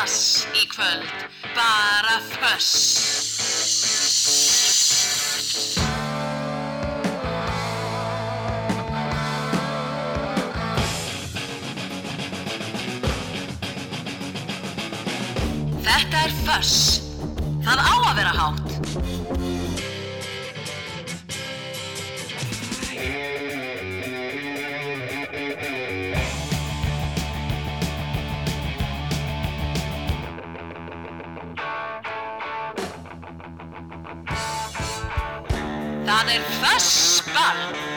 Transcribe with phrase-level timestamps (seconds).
[0.00, 1.04] dass í kvöld,
[1.52, 2.70] bara föss.
[15.84, 16.74] Þetta er föss.
[17.60, 19.59] Það á að vera hátt.
[36.30, 37.89] Það er fössball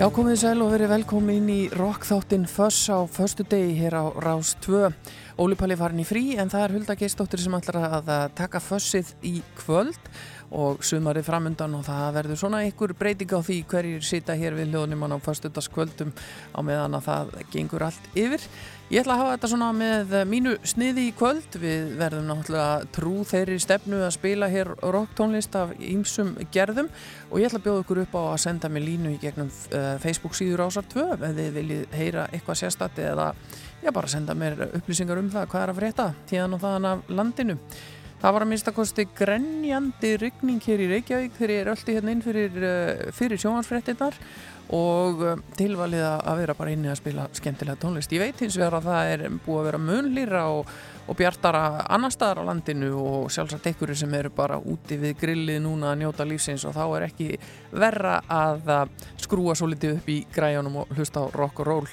[0.00, 4.54] Já, komið sæl og verið velkomin í rockþáttinn Föss á förstu degi hér á Rás
[4.64, 4.88] 2.
[5.36, 9.10] Óli Palli farin í frí en það er Hulda Geistóttir sem ætlar að taka Fössið
[9.28, 10.00] í kvöld
[10.56, 14.72] og sumarið framundan og það verður svona einhver breyting á því hverjir sita hér við
[14.72, 16.16] hljóðnum á förstudagskvöldum
[16.56, 18.48] á meðan að það gengur allt yfir.
[18.90, 21.54] Ég ætla að hafa þetta svona með mínu sniði í kvöld.
[21.62, 26.88] Við verðum náttúrulega trú þeirri stefnu að spila hér rocktónlist af ýmsum gerðum
[27.28, 29.94] og ég ætla að bjóða ykkur upp á að senda mig línu í gegnum uh,
[30.02, 33.30] Facebook síður ásar 2 ef þið viljið heyra eitthvað sérstati eða
[33.78, 37.16] já, bara senda mér upplýsingar um það hvað er að frétta tíðan og þaðan af
[37.20, 37.60] landinu.
[38.20, 42.26] Það var að minnstakosti grenjandi ryggning hér í Reykjavík þegar ég er öllu hérna inn
[42.26, 44.18] fyrir, uh, fyrir sjóhansfréttinnar
[44.76, 48.12] og uh, tilvalið að vera bara inni að spila skemmtilega tónlist.
[48.14, 50.70] Ég veit hins vegar að það er búið að vera munlýra og,
[51.10, 55.60] og bjartara annar staðar á landinu og sjálfsagt einhverju sem eru bara úti við grillið
[55.64, 57.28] núna að njóta lífsins og þá er ekki
[57.72, 58.72] verra að
[59.20, 61.88] skrúa svo litið upp í græjunum og hlusta á rock og roll.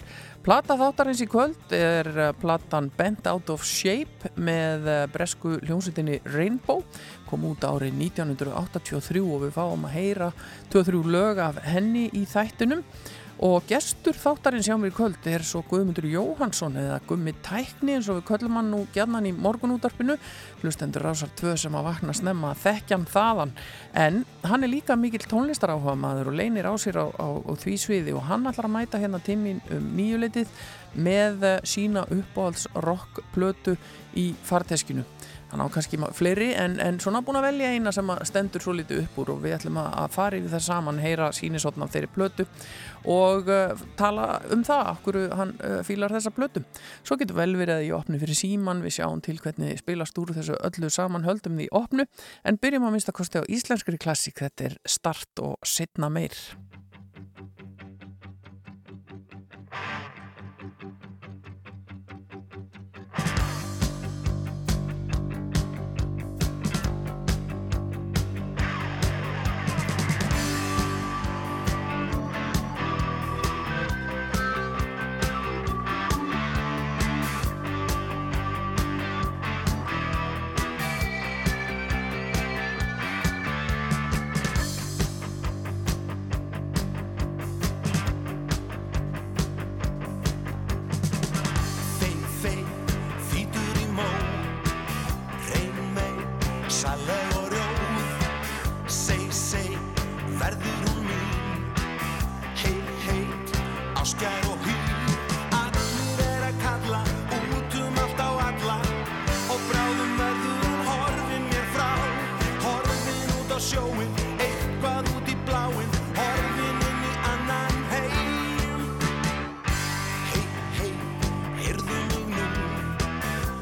[0.48, 2.08] Plata þáttarins í kvöld er
[2.40, 6.86] platan Bent Out of Shape með bresku hljómsveitinni Rainbow.
[7.28, 10.30] Kom út árið 1983 og við fáum að heyra
[10.72, 12.86] 2-3 lög af henni í þættunum
[13.44, 18.08] og gestur þáttarins hjá mér í kvöld er svo Guðmundur Jóhansson eða Gummi Tækni eins
[18.10, 20.16] og við köllum hann nú gæðnan í morgunútarpinu
[20.64, 23.54] hlustendur rásar tvö sem að vakna snemma að þekkja hann þaðan.
[23.94, 27.78] En hann er líka mikill tónlistaráhuga maður og leinir á sér á, á, á því
[27.84, 30.50] sviði og hann ætlar að mæta hérna tímin um nýjuleitið
[30.98, 33.78] með sína uppáhalds rockplötu
[34.18, 35.06] í farteskinu
[35.52, 39.06] hann á kannski fleiri en, en svona búin að velja eina sem stendur svo litið
[39.06, 42.48] upp úr og við ætlum að fara yfir það saman heyra sínisotn af þeirri plötu
[43.08, 46.64] og uh, tala um það okkur hann uh, fílar þessa plötu.
[47.08, 50.36] Svo getur vel verið að ég opni fyrir síman við sjáum til hvernig spilast úr
[50.36, 52.08] þessu öllu saman höldum því opnu
[52.44, 56.36] en byrjum að minnst að kosti á íslenskri klassík þetta er start og setna meir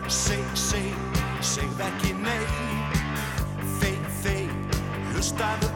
[0.06, 2.44] Segð, segð, segð ekki nei.
[3.80, 4.52] Þeir, þeir,
[5.10, 5.75] hlustaðu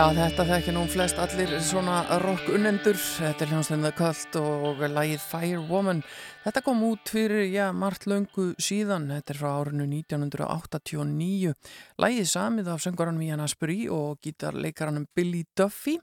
[0.00, 2.96] Já, þetta þekkir nú flest allir svona rock unnendur.
[2.96, 5.98] Þetta er hljómsveitið kallt og lagið Firewoman.
[6.40, 9.10] Þetta kom út fyrir, já, margt löngu síðan.
[9.12, 11.52] Þetta er frá árinu 1989.
[12.00, 15.98] Lagið samið af söngaranum Ian Asbury og gítarleikaranum Billy Duffy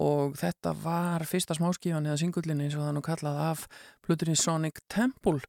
[0.00, 3.66] og þetta var fyrsta smáskífan eða singullin eins og það nú kallað af
[4.06, 5.42] Pluturinn Sonic Temple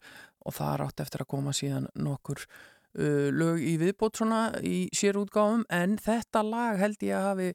[0.44, 4.90] og það er átt eftir að koma síðan nokkur uh, lög í viðbót svona í
[4.92, 7.50] sérútgáfum en þetta lag held ég að hafi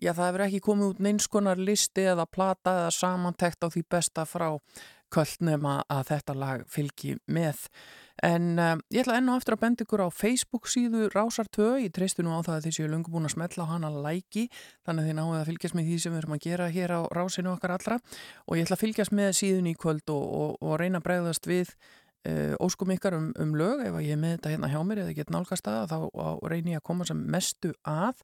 [0.00, 4.24] Já, það hefur ekki komið út neinskonar listi eða plata eða samantekt á því besta
[4.26, 4.48] frá
[5.12, 7.66] kvöldnema að þetta lag fylgi með.
[8.22, 11.92] En um, ég ætla enn og eftir að benda ykkur á Facebook síðu Rásartö, ég
[11.94, 14.46] treystu nú á það að þið séu lungu búin að smetla á hana læki,
[14.86, 17.00] þannig að þið náðu að fylgjast með því sem við erum að gera hér á
[17.18, 17.98] Rásinu okkar allra.
[18.46, 21.50] Og ég ætla að fylgjast með síðun í kvöld og, og, og reyna að bregðast
[21.50, 21.74] við
[22.28, 25.18] uh, óskum ykkar um, um lög, ef ég er með þetta hérna hjá mér eða
[25.18, 25.98] get nálgast að þá
[26.52, 28.22] reynir ég að koma sem mestu að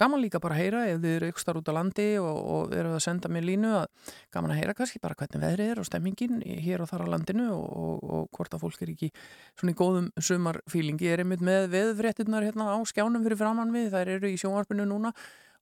[0.00, 2.74] gaman líka bara að heyra ef þið eru ykkur starf út á landi og, og
[2.74, 5.88] eru að senda mér línu að gaman að heyra kannski bara hvernig veðrið er og
[5.88, 9.10] stemmingin hér og þar á landinu og, og, og hvort að fólk er ekki
[9.54, 11.10] svona í góðum sumarfílingi.
[11.10, 15.14] Er einmitt með veðfréttinnar hérna á skjánum fyrir framann við, þær eru í sjónvarpinu núna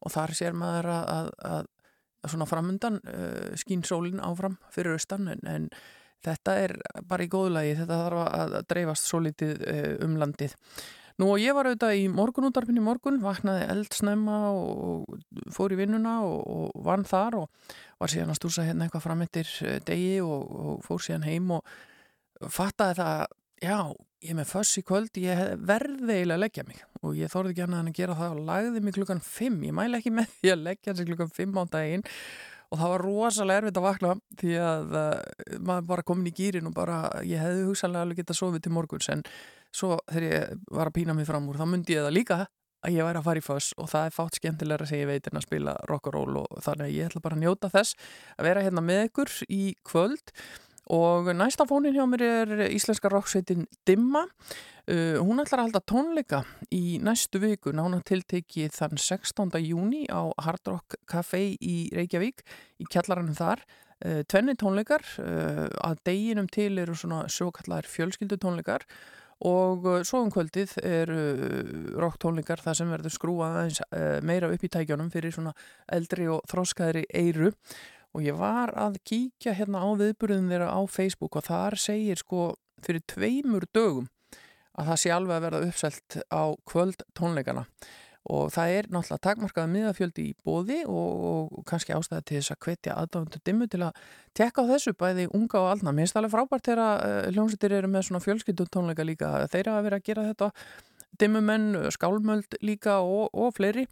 [0.02, 1.66] og þar sér maður að, að, að,
[2.22, 5.68] að svona framundan uh, skín sólinn áfram fyrir austan en, en
[6.22, 6.76] þetta er
[7.08, 10.56] bara í góðulagi, þetta þarf að dreifast svo litið uh, um landið.
[11.20, 15.18] Nú og ég var auðvitað í morgunútarfinn í morgun, vaknaði eldsnemma og
[15.52, 19.24] fór í vinnuna og, og vann þar og var síðan að stúsa hérna eitthvað fram
[19.26, 21.68] eftir eh, degi og, og fór síðan heim og
[22.50, 23.26] fattaði það,
[23.62, 23.76] já,
[24.22, 26.80] ég er með föss í kvöld, ég verði eiginlega að leggja mig.
[27.02, 29.98] Og ég þórði ekki en að gera það og lagði mig klukkan 5, ég mæle
[29.98, 32.06] ekki með því að leggja sig klukkan 5 á daginn.
[32.72, 36.70] Og það var rosalega erfitt að vakna því að uh, maður bara komin í gýrin
[36.70, 39.10] og bara, ég hefði hugsanlega alveg getað sofið til morguns.
[39.12, 39.24] En
[39.72, 42.40] svo þegar ég var að pína mig fram úr þá myndi ég það líka
[42.82, 45.28] að ég væri að fara í foss og það er fátt skemmtilegra sem ég veit
[45.30, 47.96] en að spila rock'n'roll og þannig að ég ætla bara að njóta þess
[48.36, 50.34] að vera hérna með ykkur í kvöld
[50.92, 56.42] og næsta fónin hjá mér er íslenska rocksveitin Dimma uh, hún ætlar að halda tónleika
[56.74, 59.62] í næstu viku, nána tiltekið þann 16.
[59.62, 62.42] júni á Hard Rock Café í Reykjavík
[62.82, 68.40] í kjallaranum þar uh, tvenni tónleikar uh, að deginum til eru svona svo kallar fjölskyldu
[68.42, 68.88] tónleikar
[69.48, 71.10] og uh, svo um kvöldið er
[71.98, 75.54] rocktónlingar það sem verður skrúað aðeins uh, meira upp í tækjónum fyrir svona
[75.92, 77.52] eldri og þróskaðri eiru
[78.12, 82.52] og ég var að kíkja hérna á viðburðum þeirra á Facebook og þar segir sko
[82.84, 84.08] fyrir tveimur dögum
[84.78, 87.66] að það sé alveg að verða uppselt á kvöld tónleikana
[88.30, 92.60] og það er náttúrulega takmarkaða miðafjöldi í bóði og, og kannski ástæði til þess að
[92.66, 93.98] hvetja aðdáðundur dimmu til að
[94.38, 95.94] tekka á þessu bæði unga og alna.
[95.94, 99.34] Mér finnst það alveg frábært þegar uh, hljómsveitir eru með svona fjölskyldutónleika líka.
[99.50, 100.50] Þeir hafa verið að gera þetta
[101.20, 103.84] dimmumenn, skálmöld líka og, og fleiri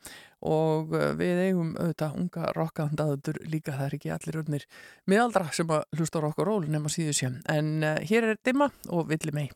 [0.46, 3.74] og uh, við eigum auðvitað unga rockaðandaður líka.
[3.74, 4.68] Það er ekki allir öfnir
[5.10, 7.34] miðaldra sem að hlusta rock og ról nema síðu sé.
[7.50, 9.48] En uh, hér er dimma og villi mei.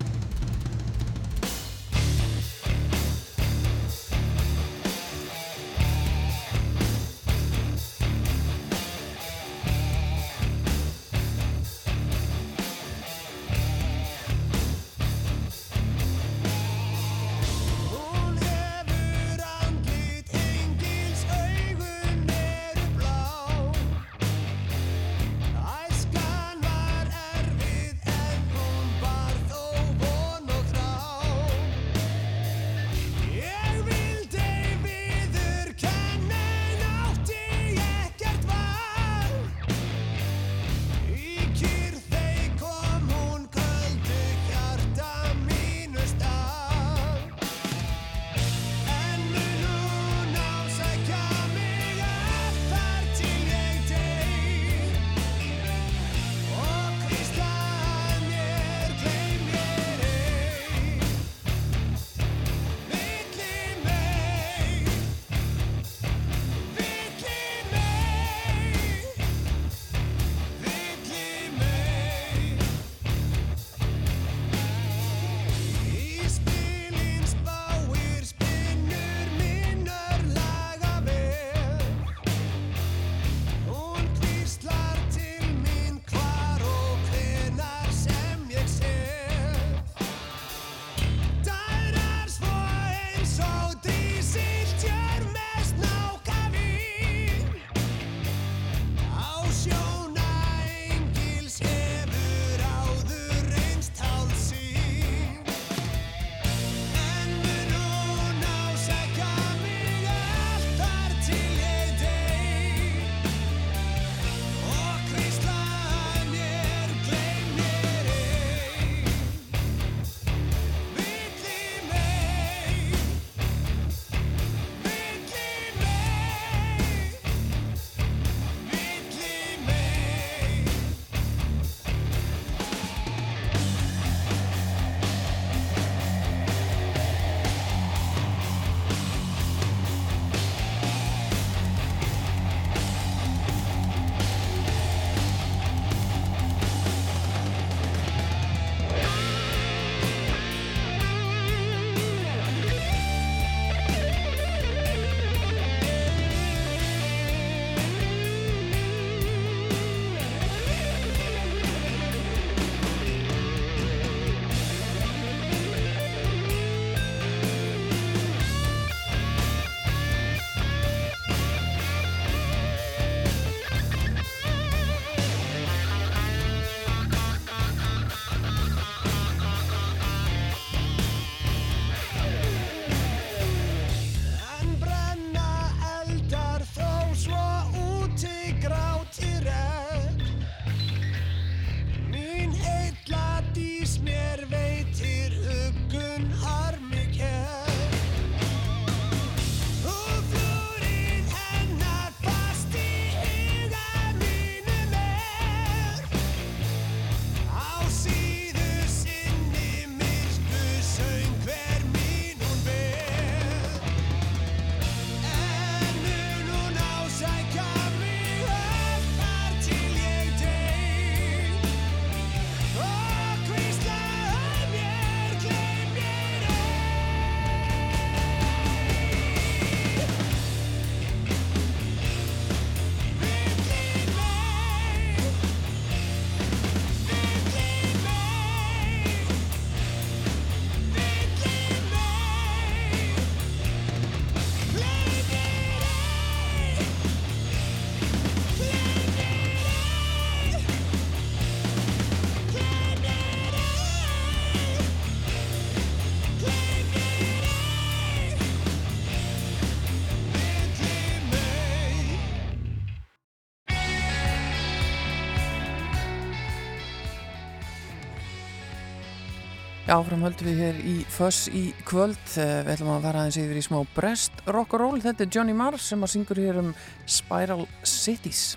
[269.95, 272.21] Áfram höldum við hér í Föss í kvöld.
[272.41, 275.03] Eh, við ætlum að fara aðeins yfir í smá Brest rock'n'roll.
[275.05, 276.75] Þetta er Johnny Marr sem að syngur hér um
[277.07, 278.55] Spiral Cities.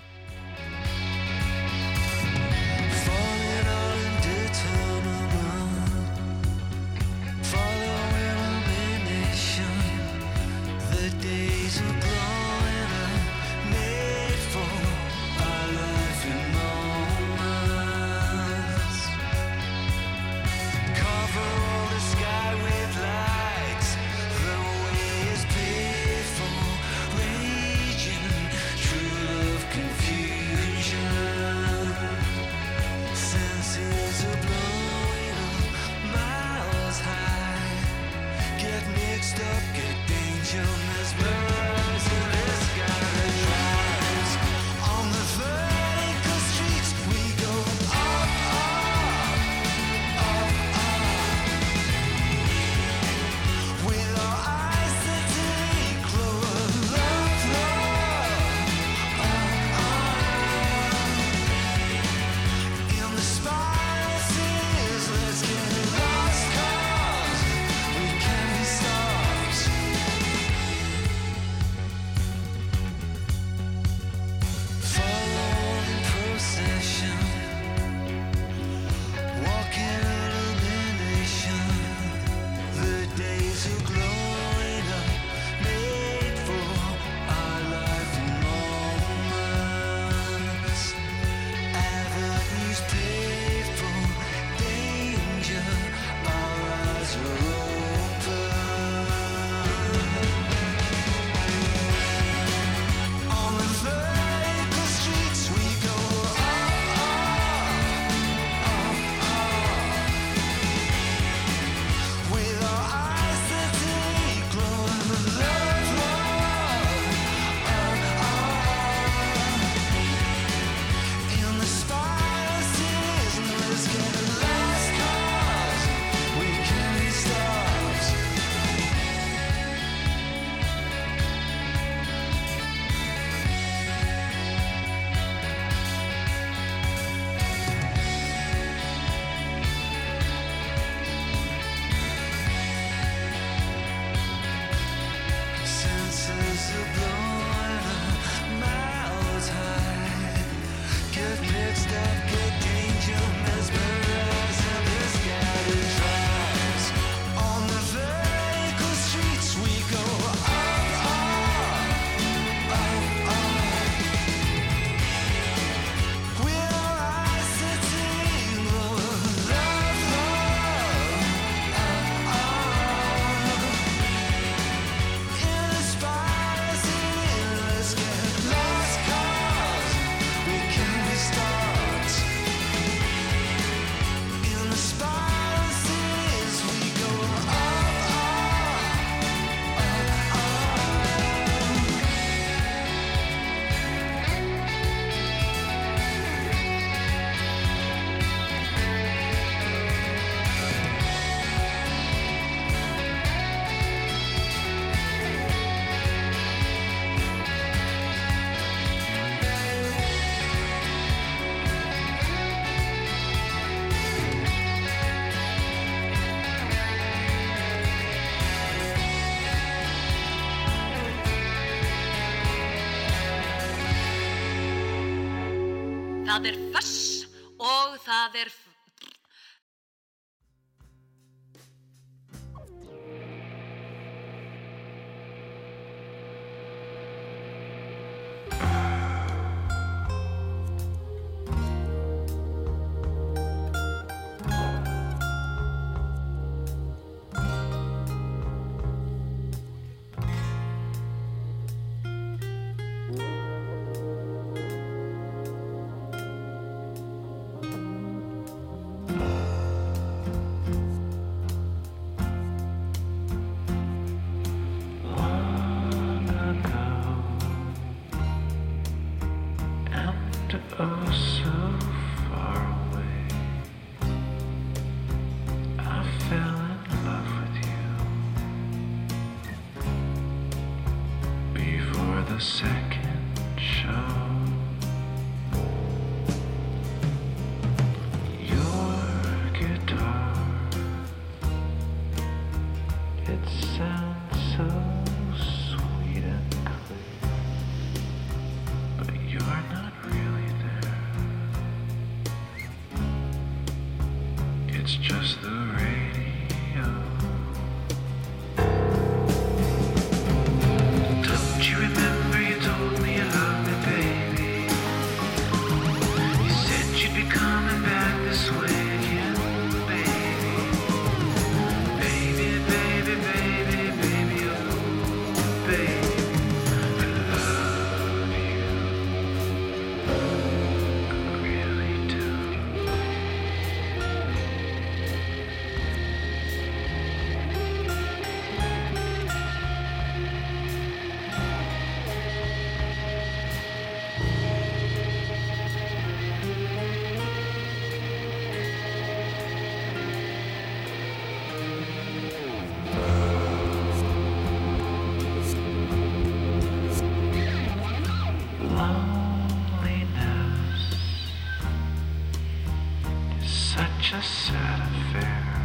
[364.10, 365.57] such a sad affair.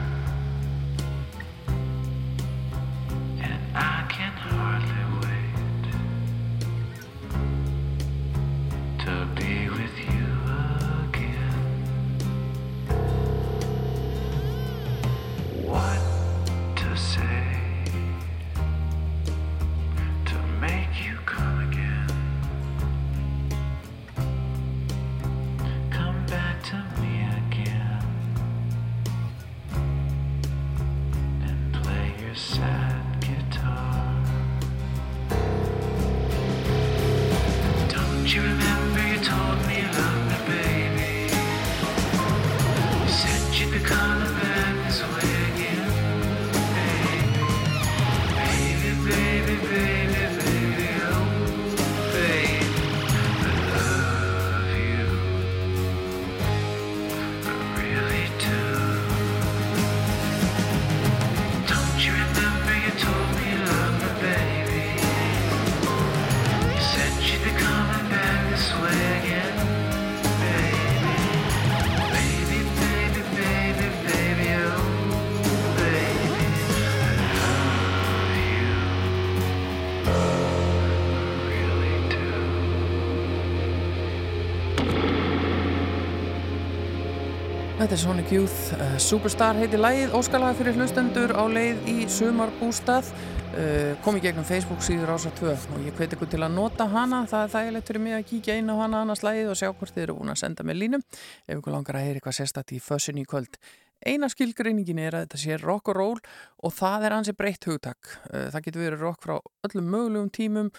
[87.93, 93.11] Þetta er Sonic Youth, uh, Superstar heiti lægið, óskalaga fyrir hlustendur á leið í sumarbústað,
[93.53, 96.87] uh, kom í gegnum Facebook síður ása 2 og ég hveti ykkur til að nota
[96.89, 99.69] hana, það er þægilegt fyrir mig að kíkja inn á hana annars lægið og sjá
[99.69, 102.73] hvort þið eru búin að senda með línum ef ykkur langar að heyra eitthvað sérstatt
[102.73, 103.61] í fössin í kvöld.
[104.01, 106.19] Eina skilgreiningin er að þetta sé rock og roll
[106.65, 108.15] og það er hansi breytt hugtak.
[108.33, 109.37] Uh, það getur verið rock frá
[109.69, 110.73] öllum mögulegum tímum,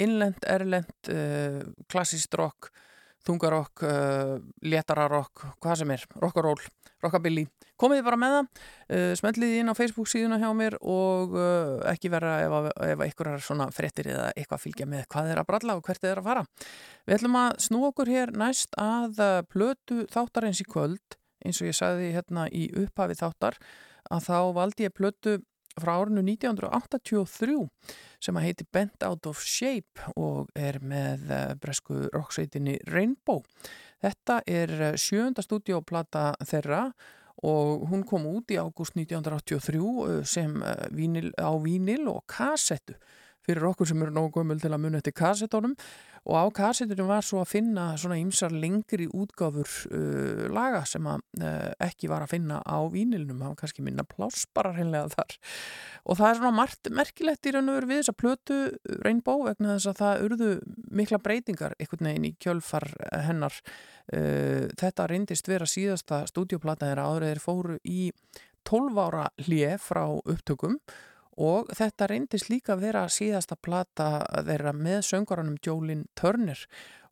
[0.00, 1.10] innlend, erlend,
[1.92, 2.72] klassíst rock,
[3.26, 6.56] þungarokk, uh, léttararokk, hvað sem er, rockaról,
[7.02, 7.46] rockabilly.
[7.80, 8.48] Komið bara með það,
[8.96, 12.56] uh, smellið inn á Facebook síðuna hjá mér og uh, ekki vera ef,
[12.90, 16.08] ef eitthvað er svona frettir eða eitthvað fylgja með hvað er að bralla og hvert
[16.08, 16.46] er að fara.
[17.04, 21.70] Við ætlum að snú okkur hér næst að uh, plötu þáttarins í kvöld, eins og
[21.70, 23.60] ég sagði hérna í upphafi þáttar,
[24.10, 25.38] að þá valdi ég plötu
[25.78, 27.68] frá árinu 1983
[28.20, 33.44] sem að heiti Bent Out of Shape og er með eh, bresku rocksveitinni Rainbow.
[34.02, 36.88] Þetta er eh, sjönda stúdioplata þeirra
[37.46, 40.58] og hún kom út í ágúst 1983 eh, sem
[40.96, 42.98] vínil, á vínil og kassettu
[43.46, 45.76] fyrir okkur sem eru nógu gömul til að munna eftir kassettónum
[46.28, 51.22] og á kassetunum var svo að finna svona ymsar lengri útgáfur uh, laga sem að
[51.40, 55.38] uh, ekki var að finna á vínilnum, það var kannski minna plásparar hennilega þar.
[56.04, 58.60] Og það er svona margt merkilegt í raun og veru við þess að plötu
[59.00, 60.50] Rainbow vegna þess að það urðu
[61.00, 62.88] mikla breytingar einhvern veginn í kjölfar
[63.28, 63.60] hennar.
[64.12, 68.10] Uh, þetta reyndist vera síðasta stúdioplata þeirra áður þeir fóru í
[68.68, 70.76] 12 ára hlið frá upptökum.
[70.76, 76.58] og þetta reyndist líka að vera síðasta plata þeirra með söngaranum Jolene Turner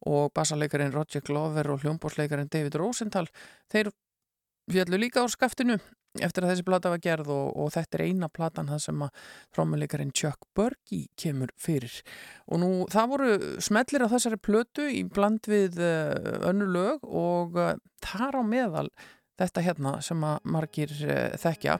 [0.06, 3.26] og bassaleikarin Roger Glover og hljómbósleikarin David Rosenthal.
[3.70, 3.90] Þeir
[4.68, 5.78] fjallu líka á skaftinu
[6.24, 9.24] eftir að þessi plata var gerð og, og þetta er eina platan það sem að
[9.54, 12.00] trómuleikarin Chuck Berge kemur fyrir.
[12.48, 17.58] Og nú það voru smellir á þessari plötu í bland við uh, önnu lög og
[17.58, 18.86] uh, þar á meðal
[19.38, 21.78] þetta hérna sem að margir uh, þekkja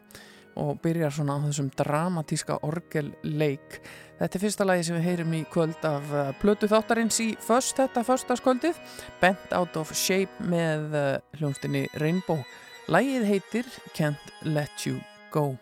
[0.59, 3.79] og byrjar svona á þessum dramatíska orgelleik.
[4.19, 7.79] Þetta er fyrsta lagi sem við heyrim í kvöld af uh, Plötu þáttarins í först
[7.79, 8.81] þetta förstaskvöldið,
[9.23, 11.07] Bent Out of Shape með uh,
[11.39, 12.43] hljónstinni Rainbow.
[12.91, 14.99] Lagið heitir Can't Let You
[15.31, 15.53] Go.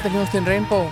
[0.00, 0.86] Þetta er hljóðstinn Rainbow.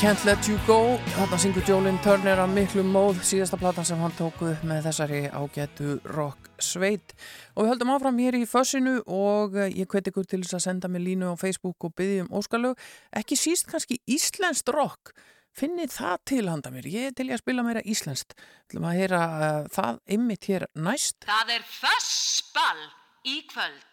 [0.00, 0.96] Can't Let You Go.
[1.14, 3.20] Þarna syngur Jolin Turner að miklu móð.
[3.22, 7.14] Síðasta platan sem hann tóku með þessari ágætu rock sveit.
[7.54, 10.64] Og við höldum áfram hér í fössinu og eh, ég hveti ykkur til þess að
[10.64, 12.82] senda mig línu á Facebook og byggja um óskalög.
[13.22, 15.14] Ekki síst kannski íslenskt rock.
[15.54, 16.90] Finnið það til handa mér.
[16.90, 18.34] Ég er til að spila meira íslenskt.
[18.66, 21.22] Til að heyra uh, það ymmit hér næst.
[21.30, 22.88] Það er fössball
[23.22, 23.87] í kvöld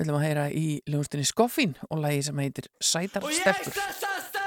[0.00, 4.39] Við ætlum að heyra í ljónstinni Skoffin og lægi sem heitir Sætar Stelpur.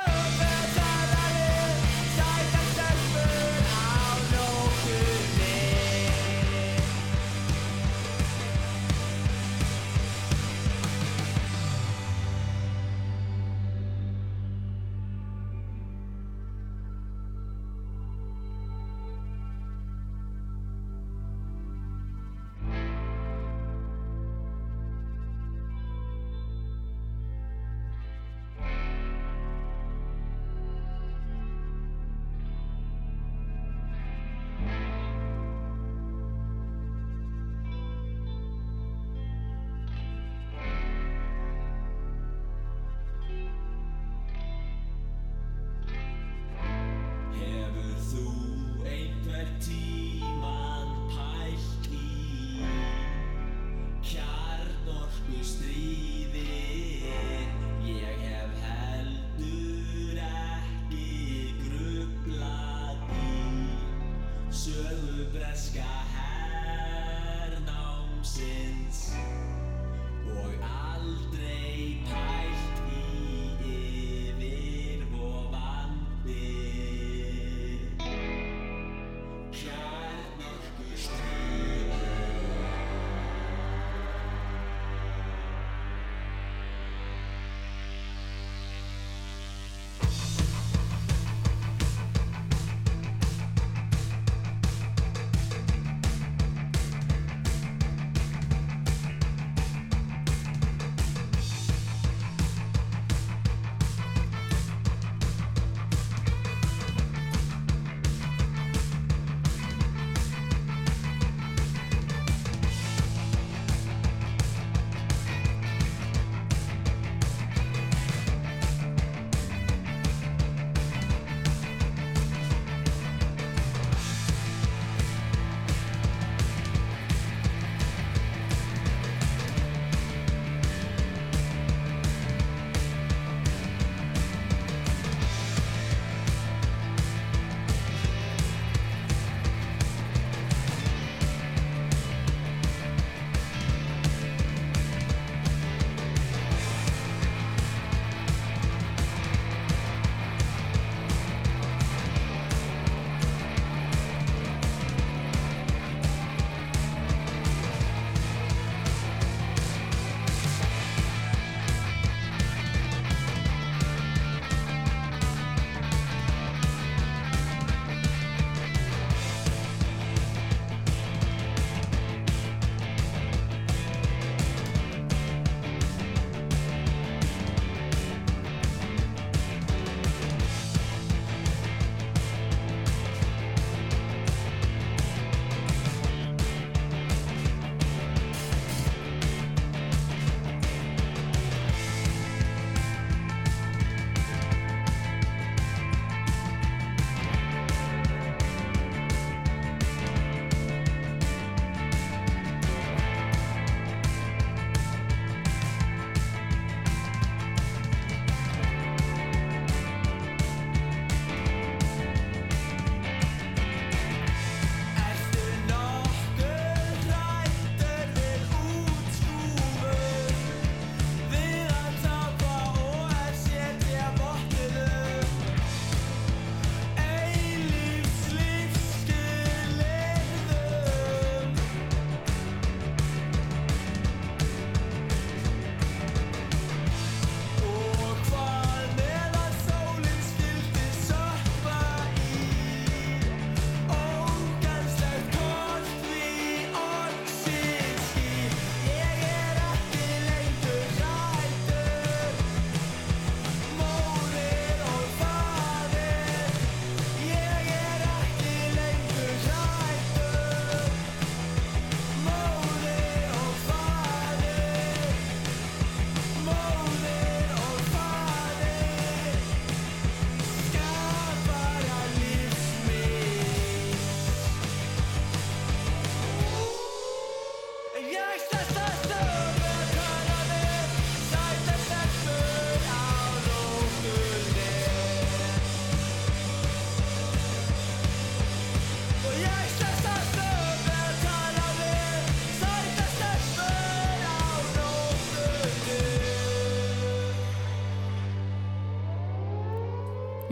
[278.11, 279.32] ég stærsta stöð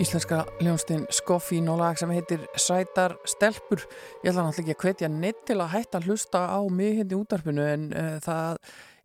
[0.01, 3.83] íslenska hljónstinn Skoffín og lag sem heitir Sætar stelpur.
[4.23, 7.19] Ég ætla náttúrulega ekki að hvetja neitt til að hætta að hlusta á mig hérna
[7.19, 8.57] útarpinu en uh, það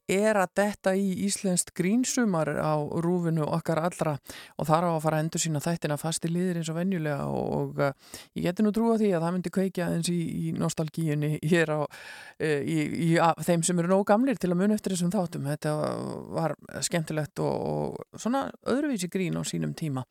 [0.08, 4.14] er að detta í Íslenskt grínsumar á rúfinu okkar allra
[4.56, 7.46] og þar á að fara að endur sína þættina fasti liðir eins og venjulega og,
[7.56, 7.92] og uh,
[8.38, 11.80] ég geti nú trúa því að það myndi kveikja eins í, í nostalgíunni hér á
[11.82, 12.78] uh, í,
[13.08, 15.50] í að, þeim sem eru nógu gamlir til að muna eftir þessum þáttum.
[15.50, 15.76] Þetta
[16.38, 20.06] var skemmtilegt og, og svona öðruvísi grín á sínum tíma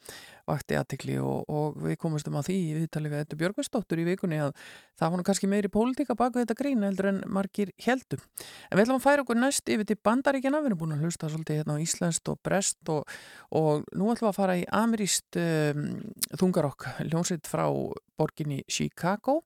[0.45, 4.39] vakti aðtikli og, og við komumstum að því í viðtali við Þetta Björgvestóttur í vikunni
[4.43, 4.51] að
[4.99, 8.21] það var nú kannski meiri pólitíka baka þetta grín heldur en margir heldum.
[8.69, 11.29] En við ætlum að færa okkur næst yfir til bandaríkjana, við erum búin að hlusta
[11.29, 13.15] svolítið hérna á Íslandst og Brest og,
[13.55, 15.88] og nú ætlum við að fara í ameríst um,
[16.39, 17.65] þungarokk, ljónsitt frá
[18.15, 19.41] borginni Chicago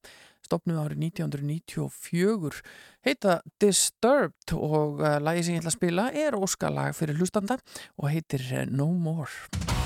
[0.49, 2.63] stopnum árið 1994
[3.05, 7.59] heita Disturbed og uh, lagi sem ég ætla að spila er óskalag fyrir hlustanda
[7.99, 9.78] og heitir uh, No More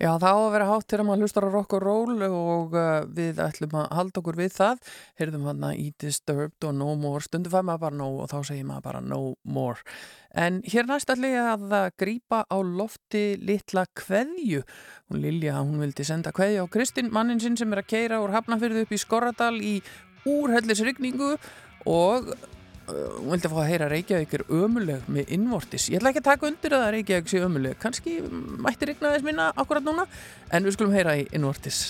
[0.00, 3.04] Já, það á að vera hátt þegar maður hlustar á rock og roll og uh,
[3.12, 4.80] við ætlum að halda okkur við það.
[5.20, 7.20] Heyrðum hann að Eat Disturbed og No More.
[7.26, 9.84] Stundu fær maður bara no og þá segir maður bara no more.
[10.32, 14.62] En hér næst ætlum ég að grýpa á lofti litla kveðju.
[15.12, 18.32] Hún Lilja, hún vildi senda kveðju á Kristinn, mannin sinn sem er að keira úr
[18.32, 19.76] Hafnafyrðu upp í Skorradal í
[20.28, 21.36] úrhellisrygningu
[21.90, 22.32] og
[22.92, 25.88] hún vildi að fá að heyra Reykjavík er ömuleg með innvortis.
[25.90, 28.18] Ég ætla ekki að taka undir að Reykjavík sé ömuleg kannski
[28.62, 30.08] mætti regna þess minna akkurat núna
[30.52, 31.84] en við skulum heyra í innvortis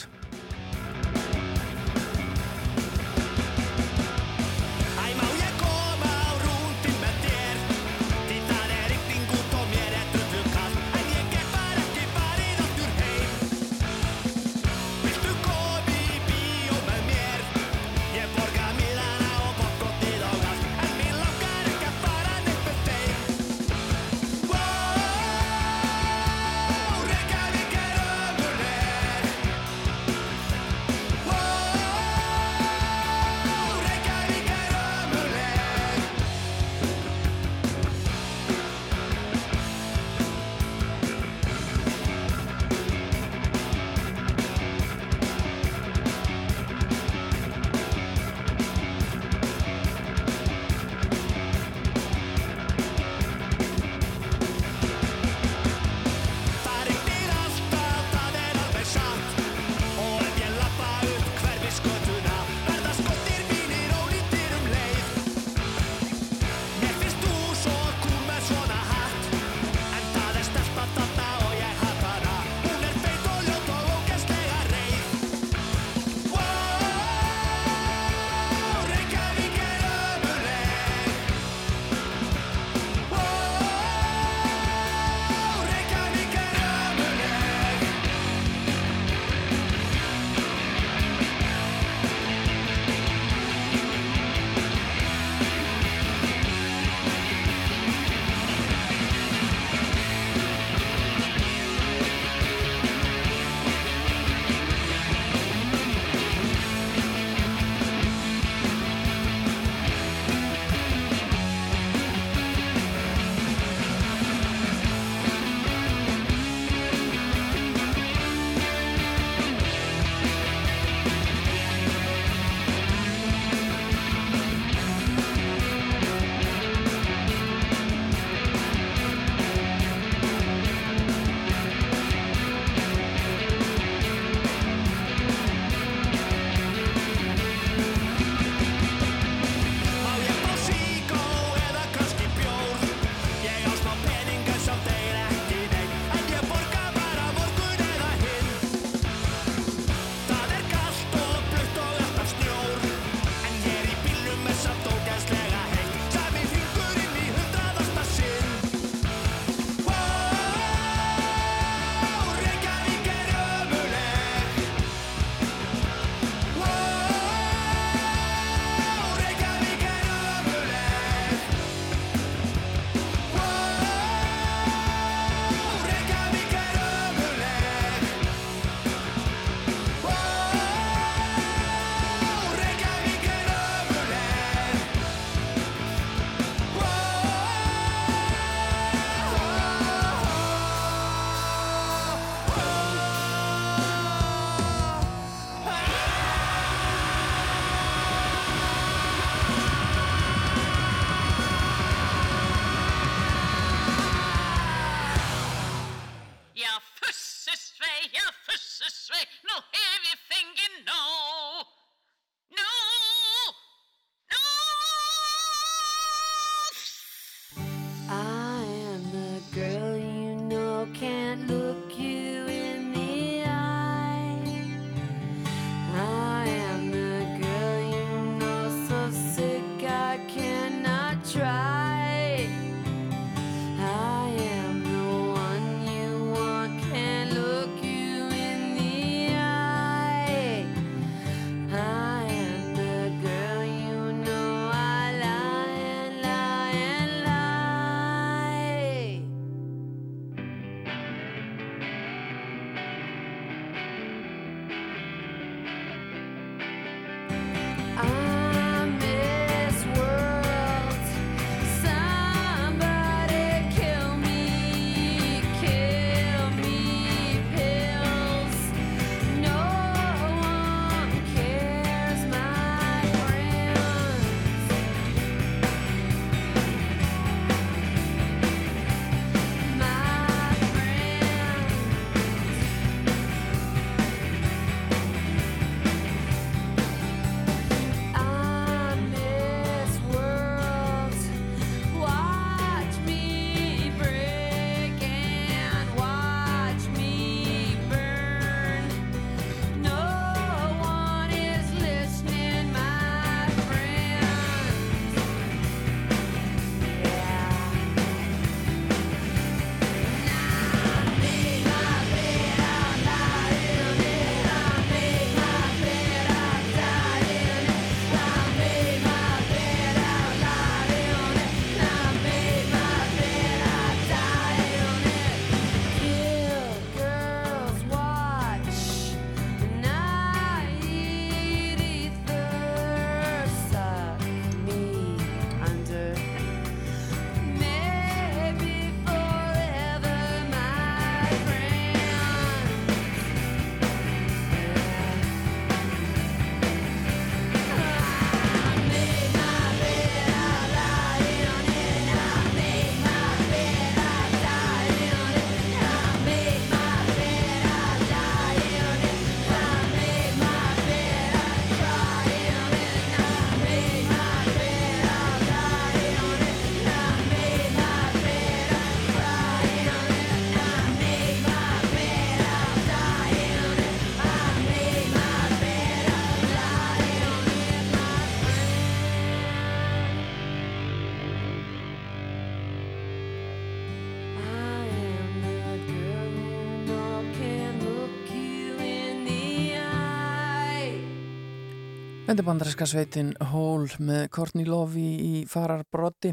[392.33, 396.31] Þetta er bandarinska sveitin Hól með Courtney Love í, fararbrotti.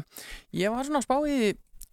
[0.56, 1.50] Ég var svona að spá í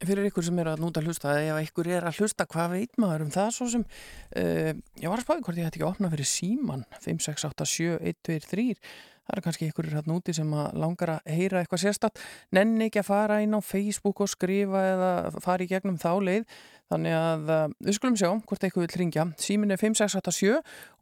[0.07, 2.95] fyrir ykkur sem eru að núta að hlusta eða ykkur er að hlusta, hvað veit
[3.03, 4.71] maður um það svo sem, uh,
[5.03, 8.79] ég var að spá í hvort ég hætti ekki að opna fyrir síman 5687123
[9.27, 12.23] það er kannski ykkur er að núti sem að langar að heyra eitthvað sérstatt,
[12.55, 15.11] nenni ekki að fara inn á Facebook og skrifa eða
[15.43, 16.47] fara í gegnum þá leið
[16.87, 19.25] Þannig að uh, við skulum sjá hvort eitthvað vil ringja.
[19.43, 20.53] Símin er 5687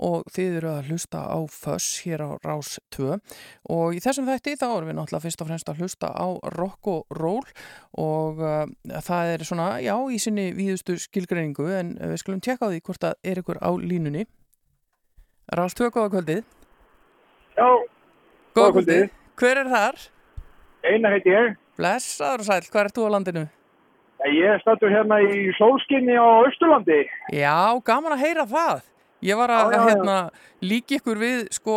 [0.07, 3.11] og þið eru að hlusta á FÖSS hér á Rás 2
[3.75, 6.89] og í þessum þætti þá erum við náttúrulega fyrst og fremst að hlusta á rock
[6.89, 7.45] og roll
[8.01, 8.63] og uh,
[9.05, 13.05] það er svona, já, í sinni víðustu skilgreiningu en við skulum tjekka á því hvort
[13.05, 14.25] það er ykkur á línunni.
[15.53, 16.41] Rás 2, góða kvöldið.
[17.53, 17.69] Já,
[18.57, 19.05] góða kvöldið.
[19.37, 20.01] Hver er þar?
[20.85, 21.53] Einar heiti ég.
[21.77, 23.45] Blessaður og sæl, hvað er þú á landinu?
[24.25, 27.01] Ég stættur hérna í sólskinni á Östurlandi.
[27.35, 27.55] Já,
[27.85, 28.83] gaman að heyra það.
[29.25, 29.85] Ég var að Já, já, já.
[29.89, 30.15] hérna,
[30.61, 31.75] líka ykkur við sko,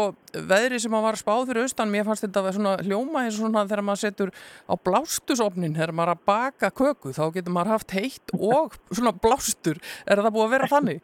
[0.50, 1.90] veðri sem að var spáð fyrir austan.
[1.92, 4.32] Mér fannst þetta að vera svona hljóma eins og svona þegar maður setur
[4.68, 7.14] á blástusofnin þegar maður er að baka köku.
[7.16, 9.80] Þá getur maður haft heitt og svona blástur.
[10.06, 11.00] Er það búið að vera þannig?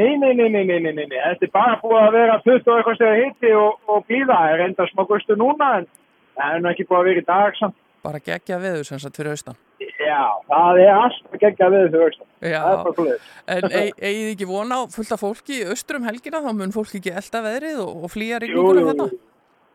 [0.00, 1.16] Nei, nei, nei, nei, nei, nei, nei.
[1.16, 4.36] Þetta er bara búið að vera 20 og eitthvað stegi hitti og, og blíða.
[4.36, 5.88] Það er enda smá gustu núna en
[6.36, 7.80] það er nú ekki búið að vera í dag samt.
[8.04, 9.58] Bara gegja veður sem sagt fyrir austan.
[10.10, 13.32] Já, það er alltaf geggja við er bara svolítið.
[13.46, 16.44] en eigið þið ekki vona fullt af fólki í austur um helgina?
[16.44, 19.10] Þá mun fólk ekki elda veðrið og, og flýja rigningunum hérna?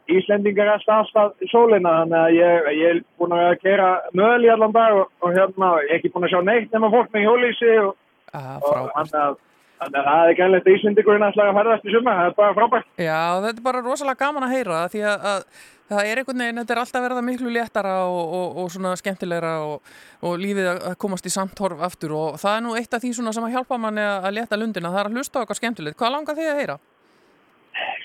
[0.06, 4.76] Íslendingar er alltaf sólina þannig að ég, ég er búin að gera möl í allan
[4.76, 7.72] dag og, og hérna ég er ekki búin að sjá neitt nema fólk með hjólísi
[7.82, 7.96] og,
[8.36, 9.36] Ah, og þannig að
[9.80, 12.18] þannig að það er gæmlega Íslendingurinn alltaf að ferðast í suma.
[12.18, 12.92] Það er bara frábært.
[12.98, 15.46] Já, þetta er bara rosalega gaman að heyra það því að, að
[15.92, 19.54] það er einhvern veginn, þetta er alltaf verða miklu léttara og, og, og svona skemmtilegra
[19.68, 19.94] og,
[20.26, 23.14] og lífið að að komast í samtorf aftur og það er nú eitt af því
[23.20, 26.00] svona sem að hjálpa manni að að létta lundina, það er að hlusta eitthvað skemmtilegt.
[26.00, 26.78] Hvað langar þið að heyra?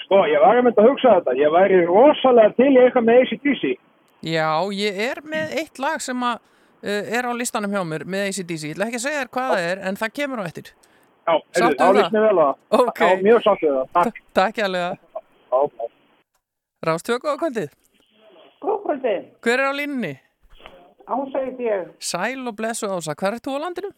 [0.05, 1.39] Sko, ég var að mynda að hugsa þetta.
[1.39, 3.65] Ég væri rosalega til í eitthvað með ACDC.
[4.27, 6.41] Já, ég er með eitt lag sem að
[6.83, 8.65] uh, er á listanum hjá mér með ACDC.
[8.67, 10.73] Ég ætla ekki að segja þér hvað það er, en það kemur á eftir.
[11.27, 11.99] Já, Sáttu þá það?
[12.01, 12.55] á það.
[12.81, 13.01] Ok.
[13.01, 13.93] Já, mjög sáttu við það.
[13.99, 14.21] Takk.
[14.41, 14.99] Takk ég alveg.
[15.51, 15.89] Já,
[16.89, 17.71] Rástöku á kvöldið.
[18.61, 19.15] Góðkvöldi,
[19.45, 20.15] Hver er á línunni?
[21.11, 21.87] ásæði ég.
[21.99, 23.15] Sæl og blessu ása.
[23.19, 23.91] Hvað er þú á landinu?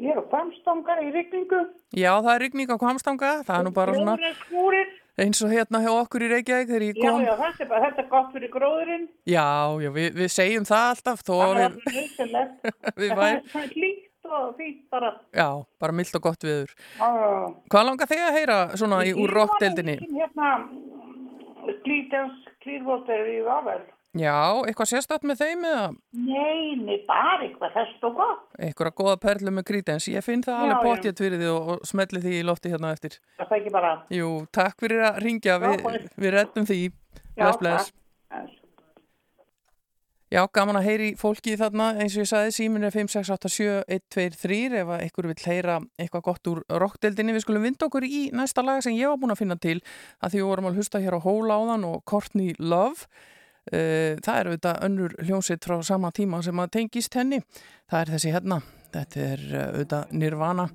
[0.00, 1.60] Ég er kvamstangar í rigningu.
[1.92, 3.32] Já, það er rigning á kvamstanga.
[3.44, 4.86] Það er nú bara svona Gróður er skúrir.
[5.20, 7.24] eins og hérna hjá okkur í Reykjavík þegar ég Já, kom.
[7.24, 9.08] já, þetta er bara, þetta er gott fyrir gróðurinn.
[9.28, 9.46] Já,
[9.84, 11.56] já, við, við segjum það alltaf þó að
[12.96, 15.12] við, Það væri, er og fínt bara.
[15.34, 15.48] já,
[15.80, 16.74] bara mild og gott viður.
[16.98, 17.54] Já, já.
[17.70, 19.96] Hvað langar þig að heyra svona í úr rockdeildinni?
[20.00, 20.50] Ég var Hérna,
[21.84, 23.80] Cleatons, Clearwater í Vavel.
[24.18, 24.34] Já,
[24.66, 25.82] eitthvað sérstætt með þeim eða
[26.18, 28.40] Nei, nei, bara eitthvað þess og gott.
[28.58, 30.08] eitthvað góða perlu með krítens?
[30.10, 30.82] Ég finn það Já, alveg já.
[30.88, 33.20] pottjætt fyrir því og, og smelli því í lofti hérna eftir.
[33.38, 33.92] Það ekki bara.
[34.10, 36.80] Jú, takk fyrir að ringja, Já, við reddum því.
[37.38, 37.92] Bless, bless.
[40.30, 45.26] Já, gaman að heyri fólki þarna, eins og ég sagði, símin er 5687123 ef ykkur
[45.26, 47.34] vil heyra eitthvað gott úr rockdeldinni.
[47.34, 49.80] Við skulum vinda okkur í næsta lag sem ég var búin að finna til
[50.22, 53.10] að því við vorum að hlusta hér á Hóla áðan og Courtney Love.
[53.74, 57.42] Eh, Það er auðvitað önnur hljónsitt frá sama tíma sem að tengist henni.
[57.90, 58.62] Það er þessi hérna.
[58.90, 60.66] Þetta er eh, auðvitað Nirvana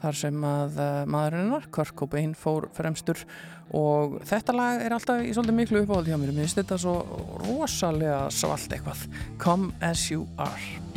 [0.00, 3.24] þar sem að eh, maðurinn hennar, Kurt Cobain, fór fremstur
[3.76, 6.34] og þetta lag er alltaf í svolítið miklu uppáhaldi hjá mér.
[6.34, 6.96] Mér finnst þetta svo
[7.44, 9.06] rosalega svalt eitthvað.
[9.42, 10.89] Come as you are.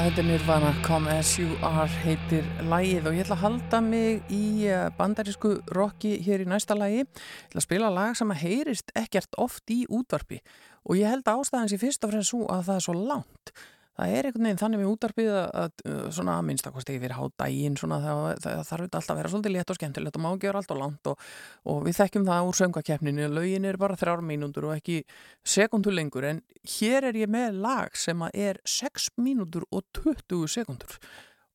[0.00, 4.32] Þetta er Nirvana Come As You Are heitir lægið og ég ætla að halda mig
[4.32, 7.02] í eh, bandarísku rocki hér í næsta lægi.
[7.02, 10.38] Ég ætla að spila lag sem að heyrist ekkert oft í útvarpi
[10.86, 13.52] og ég held ástæðans í fyrst og fremst svo að það er svo langt.
[14.00, 18.20] Það er einhvern veginn þannig með útvarpið að, uh, svona minnstakosti fyrir hádægin svona það,
[18.40, 20.80] það þarf þetta alltaf að vera svolítið létt og skemmtilegt og má ekki vera alltaf
[20.80, 21.26] langt og,
[21.68, 25.02] og við þekkjum það úr söngakeppninu, lögin er bara þrjár mínútur og ekki
[25.44, 26.40] sekundur lengur en
[26.78, 30.96] hér er ég með lag sem að er 6 mínútur og 20 sekundur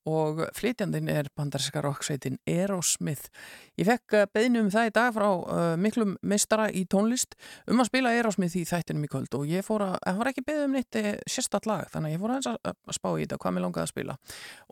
[0.10, 3.32] og flytjandinn er bandarska rocksveitin Aerosmith.
[3.80, 7.36] Ég fekk beðinu um það í dag frá uh, miklum mistara í tónlist
[7.72, 10.46] um að spila Aerosmith í þættinum í kvöld og ég fór að, það var ekki
[10.46, 13.40] beðið um neitt eh, sérstatt lag, þannig að ég fór að, að spá í þetta
[13.42, 14.18] hvað mér langaði að spila.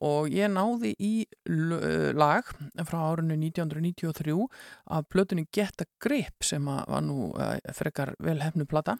[0.10, 1.14] Og ég náði í
[2.14, 2.48] lag
[2.88, 4.38] frá árinu 1993
[4.94, 8.98] af plötunni Get a Grip sem var nú uh, frekar vel hefnu plata.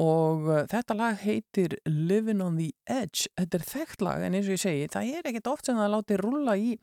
[0.00, 3.28] Og uh, þetta lag heitir Living on the Edge.
[3.38, 5.92] Þetta er þekkt lag en eins og ég segi það er ekkert oft sem það
[5.94, 6.74] láti rúlla í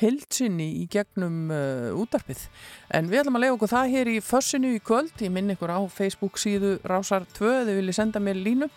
[0.00, 2.40] heilsinni í gegnum uh, útarpið
[2.96, 5.14] en við ætlum að lega okkur það hér í fössinu í kvöld.
[5.22, 8.70] Ég minn ykkur á Facebook síðu Rásar 2 þau viljið senda mér línu.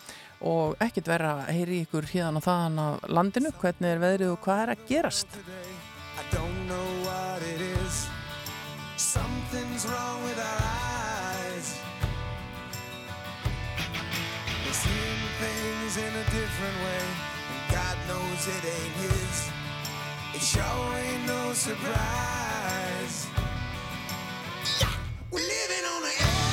[0.46, 3.50] Og ekkert vera að heyri ykkur hérna og þaðan af landinu.
[3.58, 5.38] Hvernig er veðrið og hvað er að gerast?
[14.78, 17.07] Seeing things in a different way,
[18.38, 19.50] knows it ain't His.
[20.34, 23.26] It sure ain't no surprise.
[24.80, 24.92] Yeah,
[25.30, 26.47] we're living on the edge.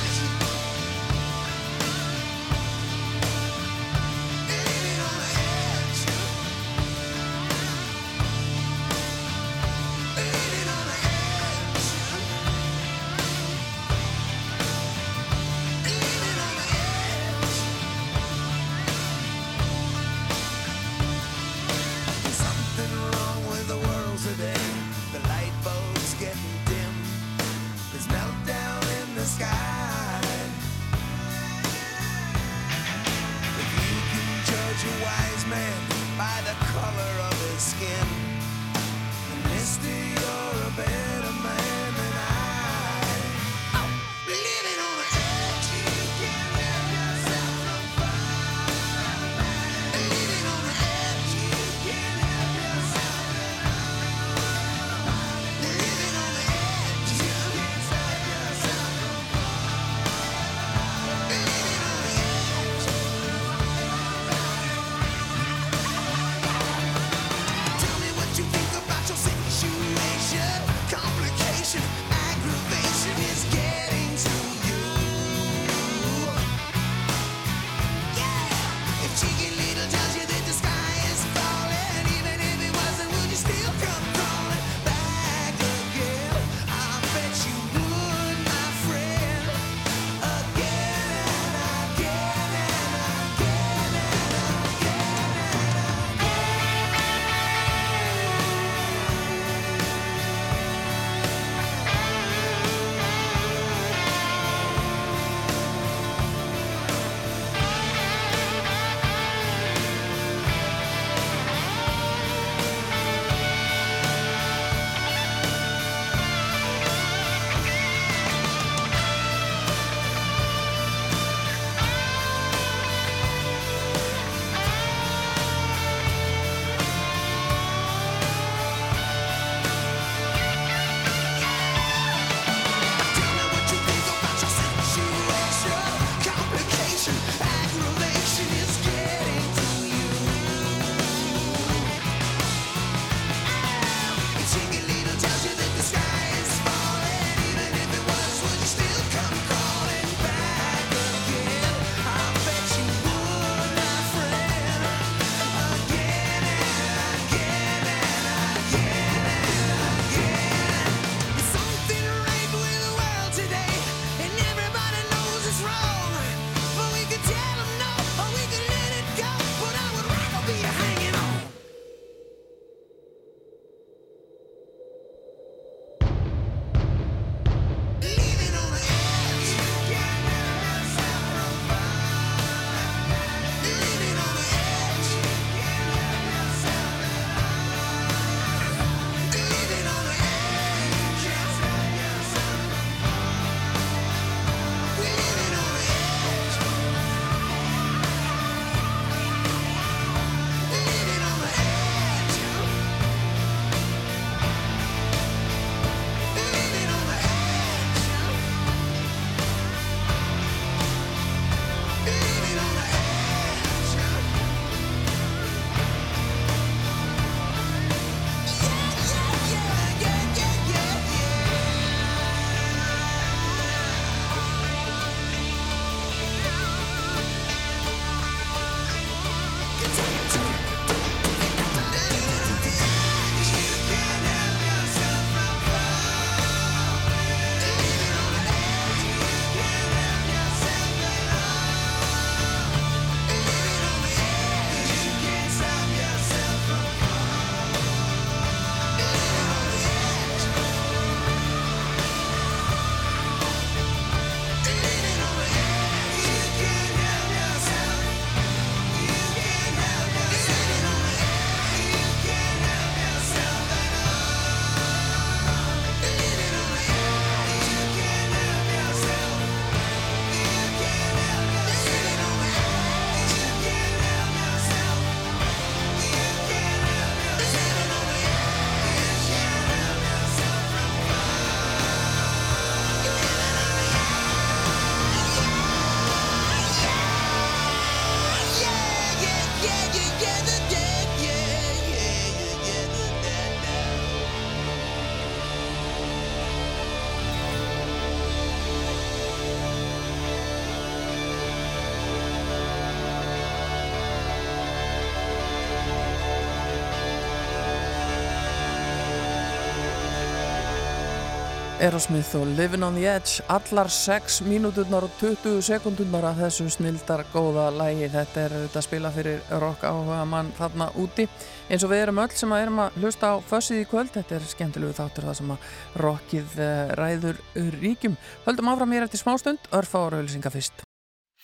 [311.83, 317.25] Aerosmith og Living on the Edge allar 6 mínúturnar og 20 sekundurnar af þessu snildar
[317.33, 321.27] góða lægi, þetta er þetta að spila fyrir rock áhuga mann þarna úti
[321.67, 324.39] eins og við erum öll sem að erum að hlusta á fössið í kvöld, þetta
[324.39, 325.69] er skemmtilegu þáttur það sem að
[326.05, 327.43] rockið eh, ræður
[327.81, 328.19] ríkjum.
[328.47, 330.85] Höldum áfram mér eftir smástund örfa ára ölsinga fyrst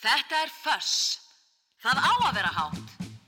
[0.02, 0.94] Þetta er Föss.
[1.82, 3.21] Það á að vera hátt.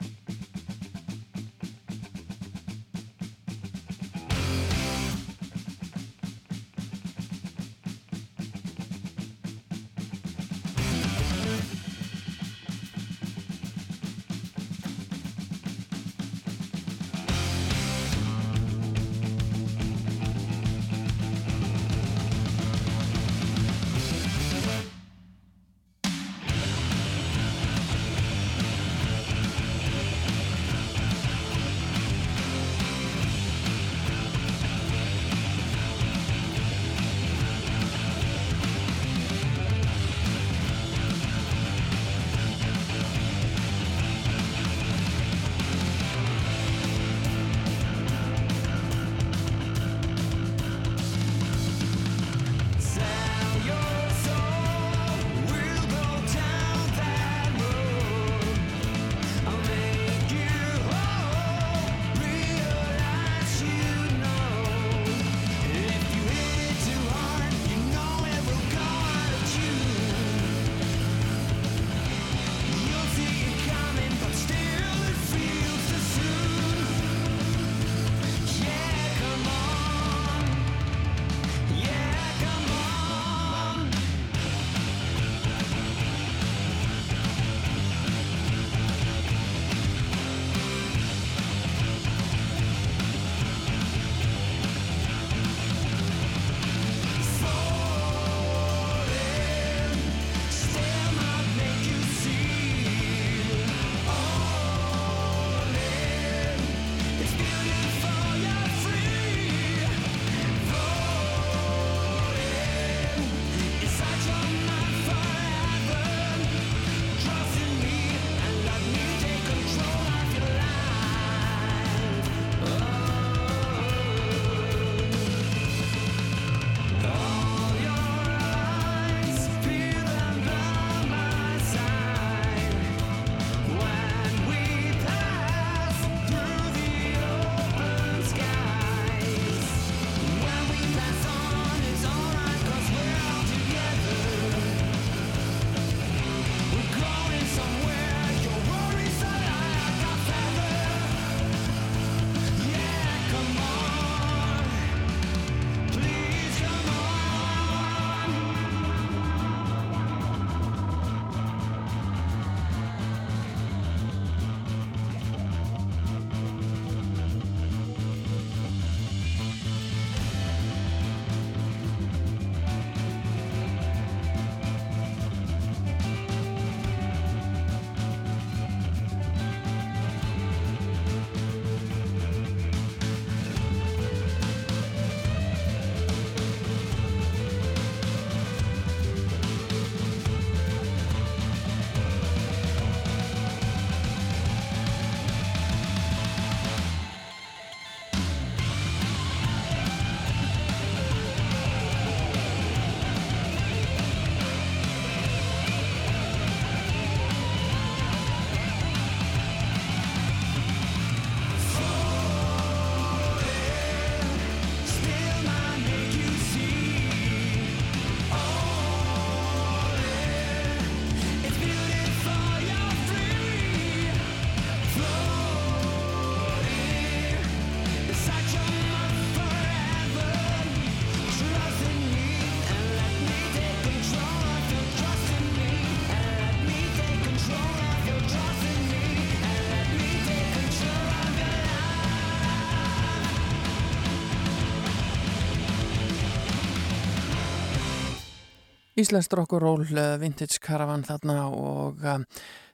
[248.95, 252.23] Íslensk rock'n'roll uh, vintage caravan þarna og um,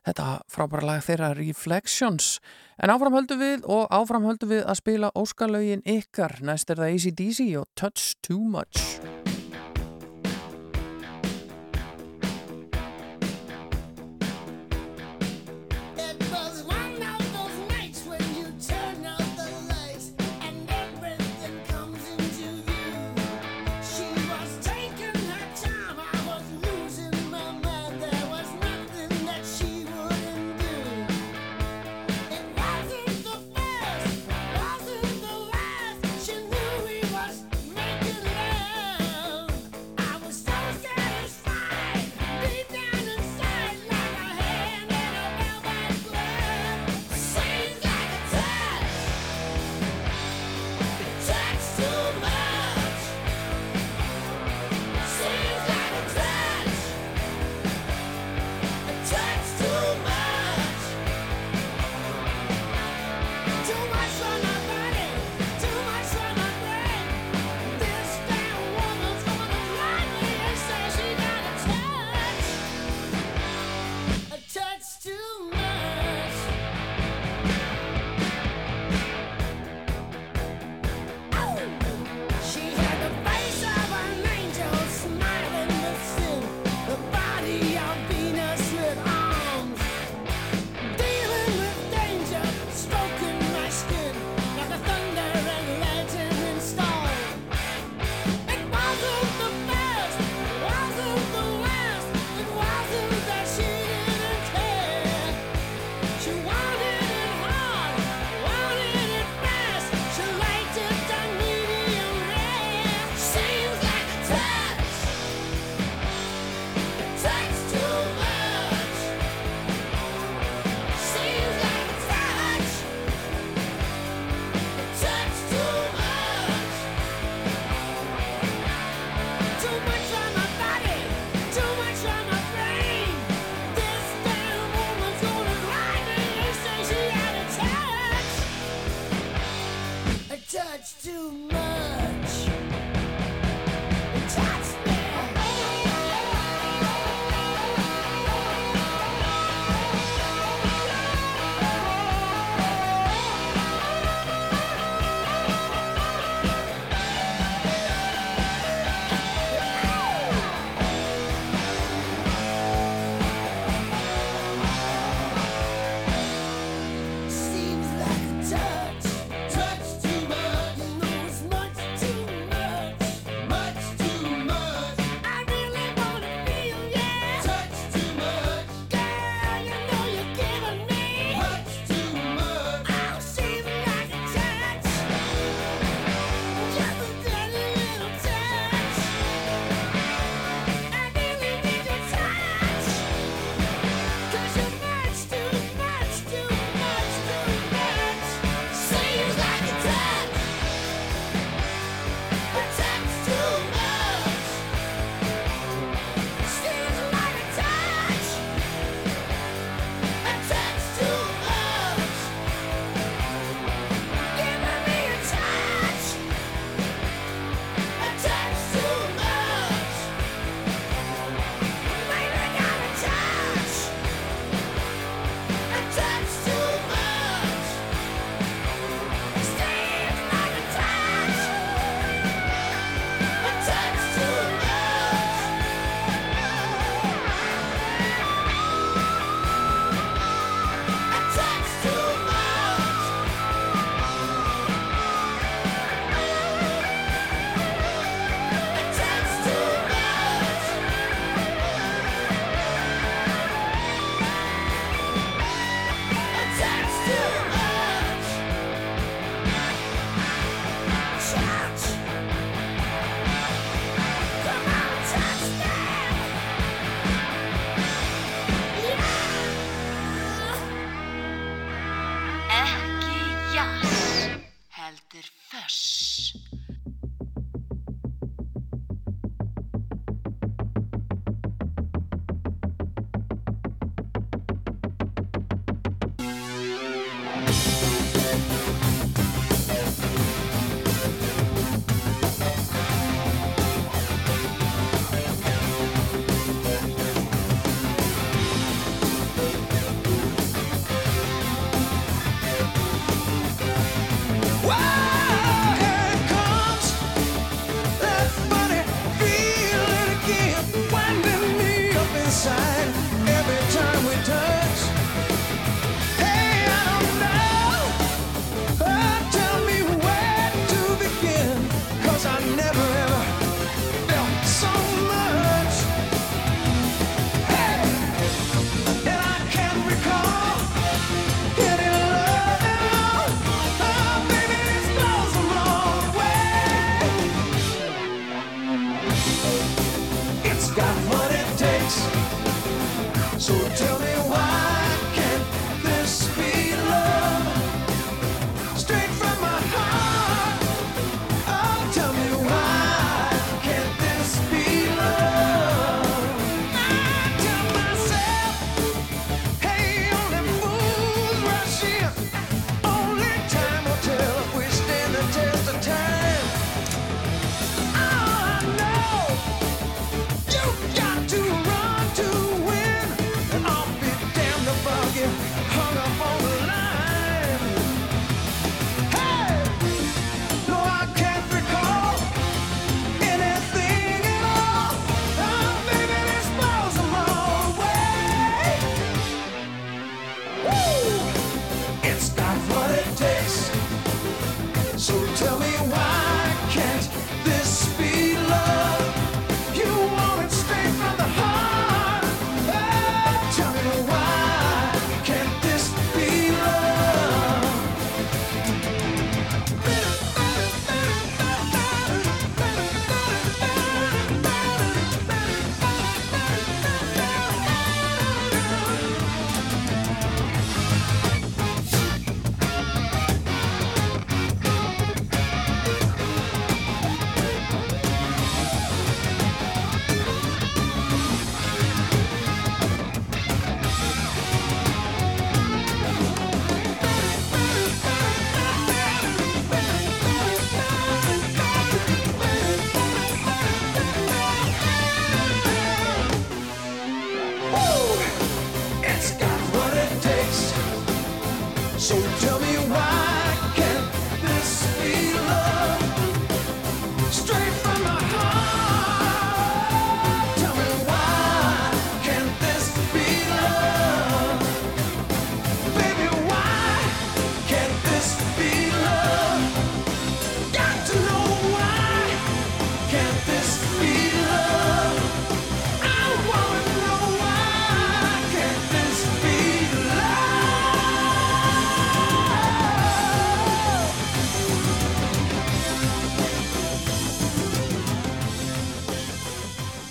[0.05, 2.35] þetta frábæra lag þeirra Reflections.
[2.77, 6.37] En áfram höldum við og áfram höldum við að spila óskalaugin ykkar.
[6.45, 9.40] Næst er það ACDC og Touch Too Much.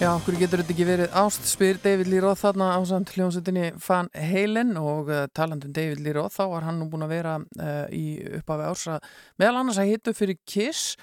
[0.01, 1.11] Já, okkur getur þetta ekki verið?
[1.21, 6.39] Ást, spyr David Roth þarna á samt hljómsveitinni Van Halen og uh, talandum David Roth,
[6.39, 8.97] þá var hann nú búin að vera uh, í upphafi ársa
[9.37, 10.95] meðal annars að hitu fyrir Kiss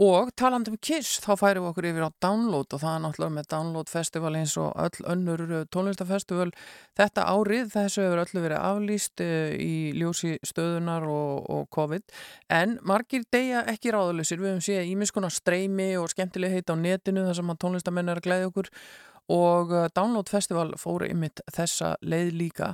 [0.00, 3.48] og talandum Kiss, þá færum við okkur yfir á Download og það er náttúrulega með
[3.52, 6.46] Download Festival eins og öll önnur uh, tónlistafestival
[6.96, 12.16] þetta árið, þessu hefur öllu verið aflýst uh, í ljósi stöðunar og, og COVID.
[12.56, 17.26] En margir deyja ekki ráðuleysir við höfum séð ímiskona streymi og skemmtileg heit á netinu
[17.28, 18.72] þar sem að tónlistamenn er að glæða okkur.
[19.36, 22.72] Og uh, Download Festival fóru ymitt þessa leið líka.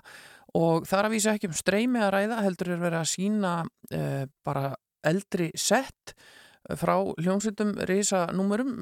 [0.55, 3.55] Og það er að vísa ekki um streymi að ræða heldur er verið að sína
[3.67, 4.77] uh, bara
[5.07, 6.15] eldri sett
[6.75, 8.73] frá hljómsveitum reysa númurum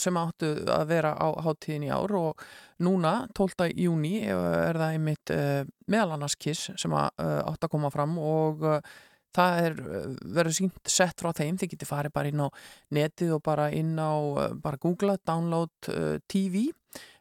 [0.00, 2.46] sem áttu að vera á háttíðin í ár og
[2.82, 3.68] núna 12.
[3.78, 5.34] júni er það einmitt
[5.86, 8.64] meðal annars Kiss sem átt að koma fram og
[9.38, 9.78] það er
[10.38, 12.48] verið sínt sett frá þeim, þið getur farið bara inn á
[12.96, 14.14] netið og bara inn á
[14.58, 15.92] bara googla, download
[16.26, 16.68] TV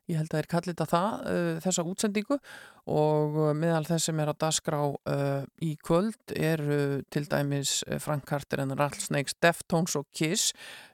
[0.07, 2.39] ég held að þeir kalli þetta það, uh, þessa útsendingu
[2.87, 8.27] og meðal þess sem er að dasgrá uh, í kvöld er uh, til dæmis Frank
[8.29, 10.53] Carter en Rattlesnakes, Deftones og Kiss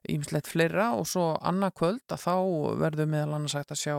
[0.09, 0.91] ímslegt fleira.
[0.97, 2.35] Og svo annað kvöld að þá
[2.81, 3.97] verður meðal annars hægt að sjá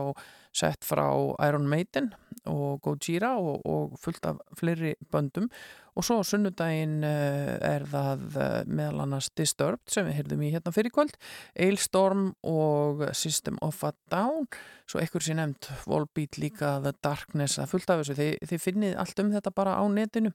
[0.55, 1.07] sett frá
[1.47, 2.13] Iron Maiden
[2.51, 5.49] og Gojira og, og fullt af fleiri böndum
[5.95, 8.25] og svo sunnudaginn er það
[8.67, 11.15] meðal annars Disturbed sem við heyrðum í hérna fyrir kvöld
[11.55, 14.47] Ailstorm og System of a Down.
[14.85, 18.97] Svo ekkur sem nefnd Volbeat líka The Darkness að fullt af þessu, þið, þið finnið
[19.01, 20.33] allt um þetta bara á netinu.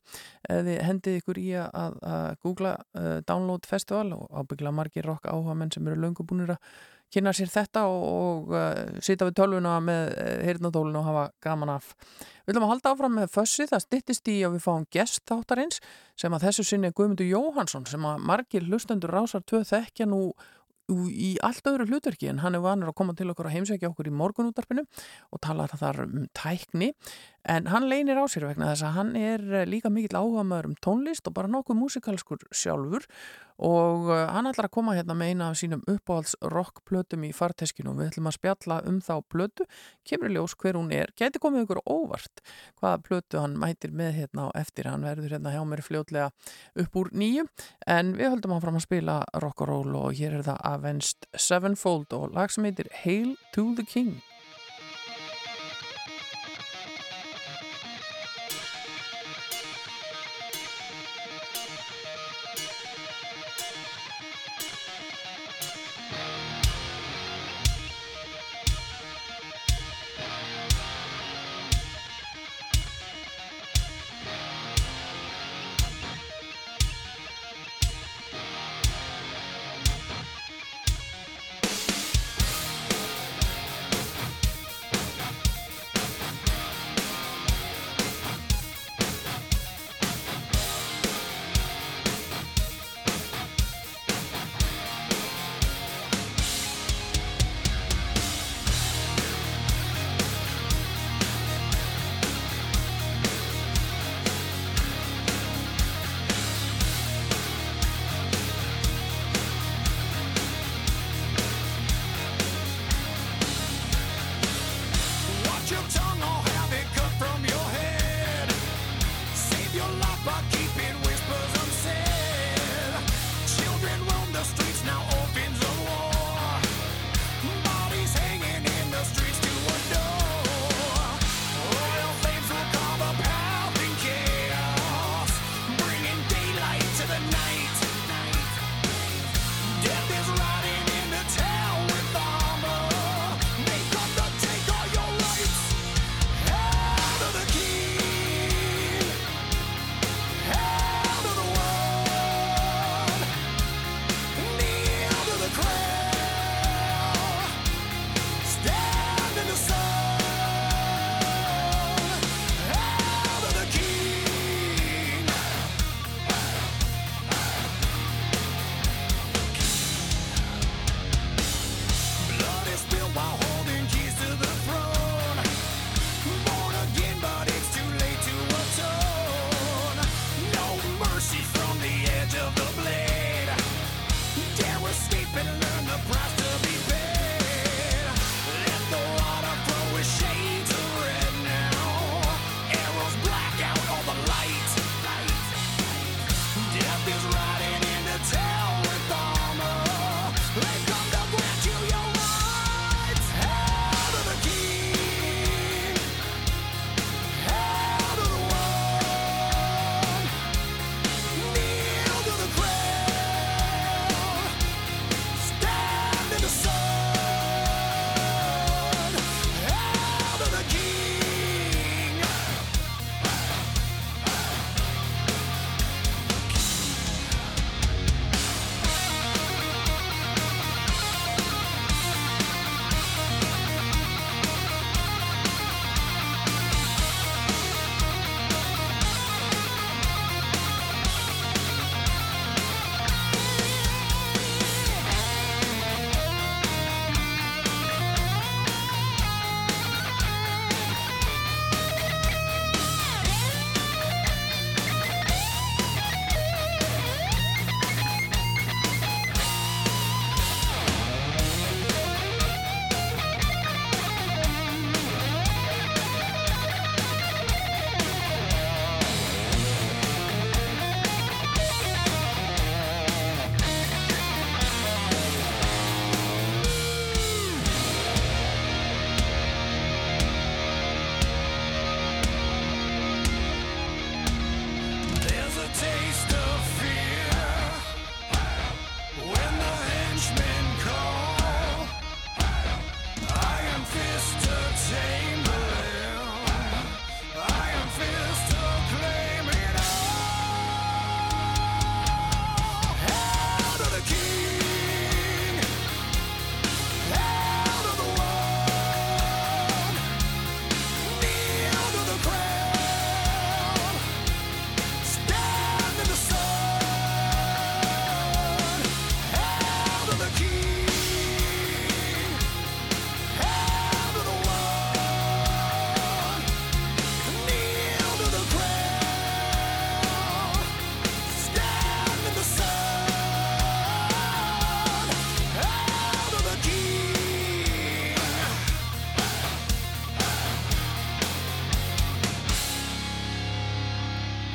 [0.49, 5.55] Þið hendið ykkur í að, að googla uh, Download Festival og ábyggla margir rock áhuga
[5.59, 6.65] menn sem eru löngu búinir að
[7.15, 11.75] kynna sér þetta og, og uh, sita við tölvuna með uh, heyrnadólinu og hafa gaman
[11.77, 11.91] af.
[12.45, 15.83] Við viljum að halda áfram með fössi, það stittist í að við fáum gest þáttarins
[16.19, 20.23] sem að þessu sinni er Guðmundur Jóhansson sem að margir hlustendur rásar tvö þekkja nú
[20.91, 24.11] í allt öðru hlutverki en hann er vanur að koma til okkur að heimsækja okkur
[24.11, 24.85] í morgunútarpinu
[25.31, 26.93] og tala þar um tækni
[27.49, 30.71] En hann leynir á sér vegna þess að hann er eh, líka mikill áhuga maður
[30.71, 33.07] um tónlist og bara nokkuð músikalskur sjálfur.
[33.65, 37.95] Og eh, hann ætlar að koma hérna með eina af sínum uppáhalds rockplötum í farteskinu
[37.95, 39.67] og við ætlum að spjalla um þá plötu,
[40.05, 42.45] kemur ljós hver hún er, geti komið ykkur óvart
[42.81, 46.29] hvaða plötu hann mætir með hérna á eftir, hann verður hérna hjá mér fljótlega
[46.85, 47.47] upp úr nýju.
[47.89, 52.37] En við höldum hann fram að spila rock'n'roll og hér er það Avenged Sevenfold og
[52.37, 54.21] lag sem heitir Hail to the King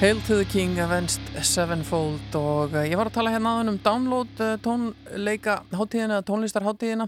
[0.06, 3.78] Hail to the King, Avenged Sevenfold og uh, ég var að tala hérna aðeins um
[3.82, 7.08] download uh, tónleika hátíðina, tónlistarhátíðina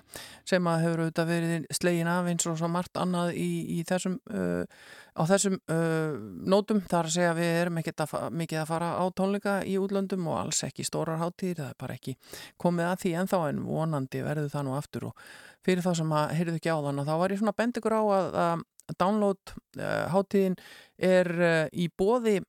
[0.49, 4.15] sem að hefur auðvitað verið slegin af eins og svo margt annað í, í þessum,
[4.33, 4.65] uh,
[5.13, 5.59] á þessum
[6.49, 6.81] nótum.
[6.87, 9.77] Það er að segja að við erum ekkert að, mikið að fara á tónleika í
[9.83, 12.17] útlöndum og alls ekki stórar hátíðir, það er bara ekki
[12.65, 15.25] komið að því ennþá en vonandi verður það nú aftur og
[15.61, 18.01] fyrir þá sem að heyrðu ekki á þann og þá var ég svona bendikur á
[18.01, 18.67] að, að
[18.97, 19.57] download
[20.17, 20.61] hátíðin
[20.97, 21.35] er
[21.77, 22.39] í bóði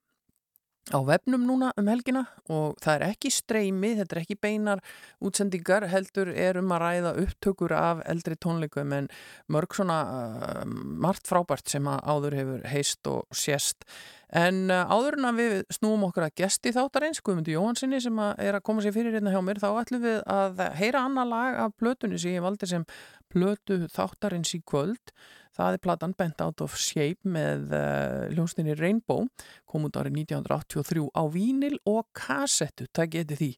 [0.89, 4.83] á vefnum núna um helgina og það er ekki streymi, þetta er ekki beinar
[5.25, 9.09] útsendingar, heldur er um að ræða upptökur af eldri tónleikum en
[9.53, 13.85] mörg svona uh, margt frábært sem að áður hefur heist og sést.
[14.29, 18.45] En uh, áður en að við snúum okkur að gesti þáttarins, Guðmundi Jóhansinni sem að
[18.49, 21.65] er að koma sér fyrir hérna hjá mér, þá ætlum við að heyra annar lag
[21.67, 22.89] af plötunni sem ég valdi sem
[23.29, 25.13] plötu þáttarins í kvöld
[25.59, 29.25] Það er platan Bent Out of Shape með uh, eh, hljónstinni Rainbow,
[29.67, 33.49] kom út árið 1983 á vínil og kassettu, það geti því.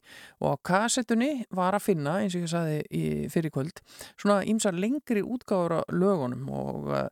[0.40, 3.82] Og á kassettunni var að finna, eins og ég saði í fyrirkvöld,
[4.14, 7.05] svona ímsar lengri útgáður á lögunum og uh,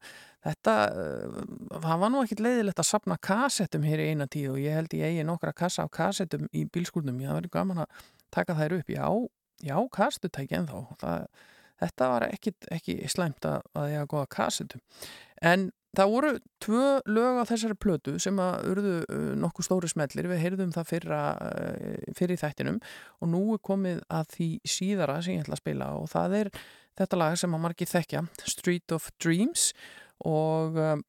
[0.48, 1.44] þetta, uh,
[1.77, 4.97] það var nú ekkit leiðilegt að sapna kassettum hér í eina tíð og ég held
[4.97, 8.02] ég eigi nokkra kassa á kassettum í bílskúrnum, ég það verið gaman að
[8.32, 8.97] taka þær upp.
[8.97, 9.06] Já,
[9.69, 11.28] já, kassettutæki en þá, það
[11.83, 14.83] þetta var ekki, ekki slæmt að, að ég hafa góða kassetum
[15.45, 16.33] en það voru
[16.63, 20.91] tvö lög á þessari plötu sem að urðu uh, nokkuð stóri smellir, við heyrðum það
[20.93, 22.81] fyrra, uh, fyrir þættinum
[23.23, 26.53] og nú er komið að því síðara sem ég ætla að spila og það er
[26.99, 29.71] þetta lag sem að margir þekkja, Street of Dreams.
[30.27, 31.05] Og um,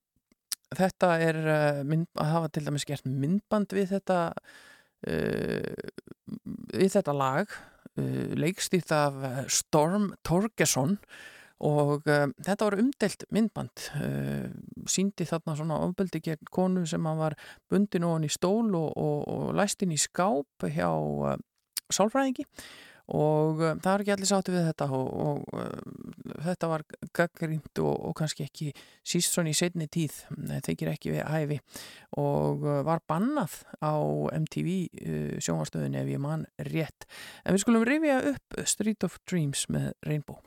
[0.77, 4.19] þetta er uh, mynd, að hafa til dæmis gert myndband við þetta
[5.09, 5.89] uh,
[6.75, 7.57] við þetta lag
[7.99, 10.97] Uh, leikstýrt af uh, Storm Torgesson
[11.59, 14.47] og um, þetta var umdelt myndband uh,
[14.87, 17.35] síndi þarna svona ofbeldi gegn konu sem var
[17.71, 21.35] bundin ofan í stól og, og, og læst inn í skáp hjá uh,
[21.91, 22.45] sálfræðingi
[23.15, 26.85] og um, það er ekki allir sátti við þetta og, og um, þetta var
[27.17, 28.73] gaggrind og, og kannski ekki
[29.07, 30.21] síst svona í setni tíð,
[30.67, 31.61] þeikir ekki við hæfi.
[32.21, 33.97] Og uh, var bannað á
[34.39, 37.09] MTV uh, sjónvarstöðun ef ég man rétt.
[37.45, 40.41] En við skulum rifja upp Street of Dreams með Rainbow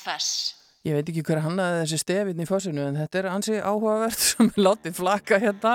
[0.00, 0.60] Föss.
[0.80, 4.46] Ég veit ekki hver hannaði þessi stefinn í fósinu en þetta er ansi áhugavert sem
[4.48, 5.74] við látið flakka hérna,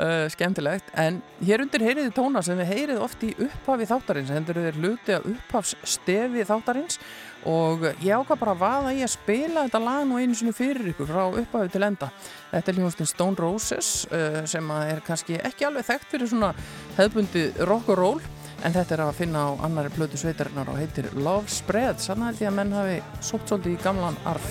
[0.00, 0.88] uh, skemmtilegt.
[0.96, 5.12] En hér undir heyriði tóna sem við heyrið oft í upphafi þáttarins, hendur þeir luti
[5.12, 6.96] að upphafsstefi þáttarins
[7.52, 10.88] og ég ákvað bara að vaða í að spila þetta lag nú einu sinni fyrir
[10.94, 12.08] ykkur frá upphafi til enda.
[12.54, 16.54] Þetta er hljóðustinn Stone Roses uh, sem er kannski ekki alveg þekkt fyrir svona
[16.96, 18.24] hefðbundi rock and roll
[18.64, 22.40] en þetta er að finna á annari plötu sveitarinnar og heitir Love Spread sann held
[22.40, 24.46] ég að menn hafi sópt svolítið í gamlan arf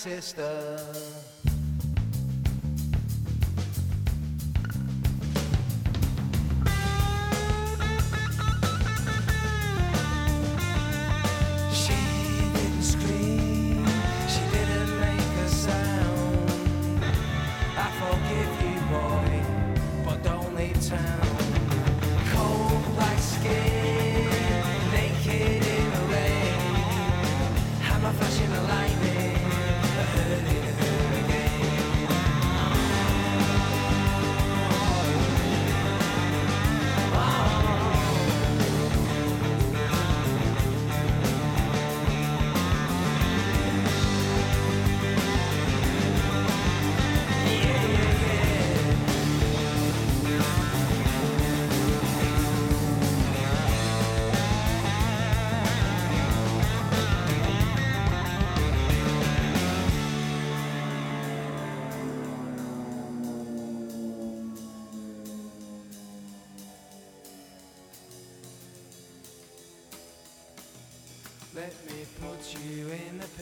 [0.00, 0.69] sister.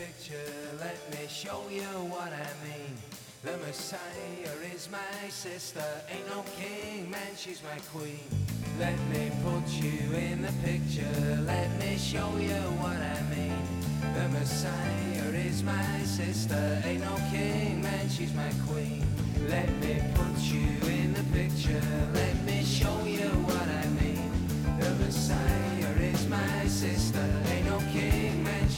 [0.08, 2.94] Picture, let me show you what I mean.
[3.44, 8.24] The Messiah is my sister, ain't no king, man, she's my queen.
[8.78, 13.62] Let me put you in the picture, let me show you what I mean.
[14.14, 19.04] The Messiah is my sister, ain't no king, man, she's my queen.
[19.46, 24.30] Let me put you in the picture, let me show you what I mean.
[24.80, 28.68] The Messiah is my sister, ain't no king, man,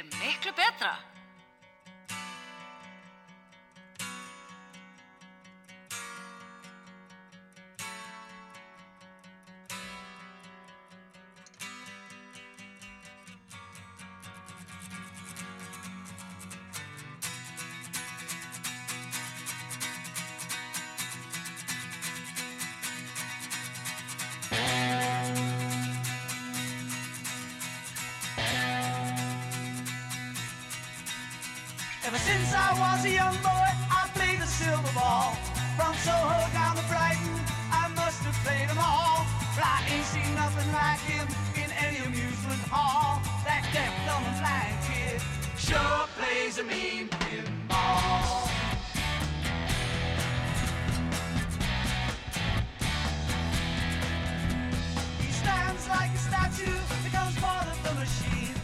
[0.00, 1.09] er miklu betra.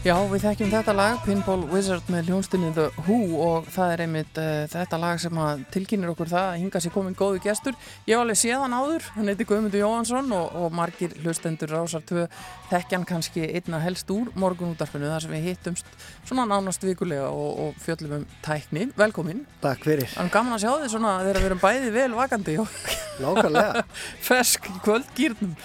[0.07, 4.37] Já, við þekkjum þetta lag, Pinball Wizard með hljónstinni The Who og það er einmitt
[4.39, 5.39] uh, þetta lag sem
[5.75, 7.75] tilkynir okkur það að hinga sér komin góðu gestur.
[8.07, 12.05] Ég hef alveg séð hann áður, hann heiti Guðmundur Jóhansson og, og margir hlustendur rásar
[12.07, 12.29] tvö
[12.71, 17.83] þekkjan kannski einna helst úr morgunútarfinu þar sem við hittumst svona nánast vikulega og, og
[17.83, 18.87] fjöllum um tækni.
[18.95, 19.43] Velkomin.
[19.65, 20.07] Takk fyrir.
[20.15, 22.79] Það er gaman að sjá þið svona þegar við erum bæði vel vakandi og
[23.27, 23.85] Nákvæmlega.
[24.31, 25.59] fersk kvöldgýrnum.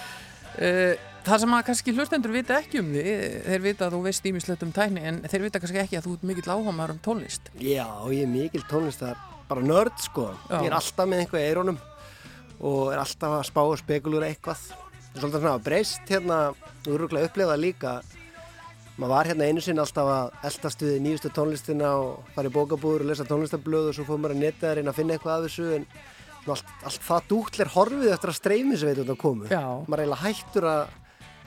[0.58, 3.14] Uh, það sem að kannski hlustendur vita ekki um því,
[3.46, 6.14] þeir vita að þú veist ímislegt um tækni en þeir vita kannski ekki að þú
[6.16, 7.50] ert mikill áhamaður um tónlist.
[7.58, 10.30] Já, ég er mikil tónlistar, bara nörd sko.
[10.48, 10.56] Já.
[10.58, 11.82] Ég er alltaf með einhvað í eirónum
[12.62, 14.64] og er alltaf að spá og spekulura eitthvað.
[14.72, 16.40] Það er svolítið svona að breyst hérna,
[16.86, 17.94] eru rúglega upplifað líka.
[18.96, 23.04] Maður var hérna einu sinni alltaf að eldast við nýjustu tónlistina og fara í bókabúður
[23.04, 25.46] og lesa tónlistablöð og svo fór maður að netta að reyna að finna eitthvað af
[25.46, 25.86] þessu en
[26.52, 29.48] allt, allt það dútlir horfið eftir að streymi sem veitum þetta komu.
[29.48, 30.82] Maður er eiginlega hættur að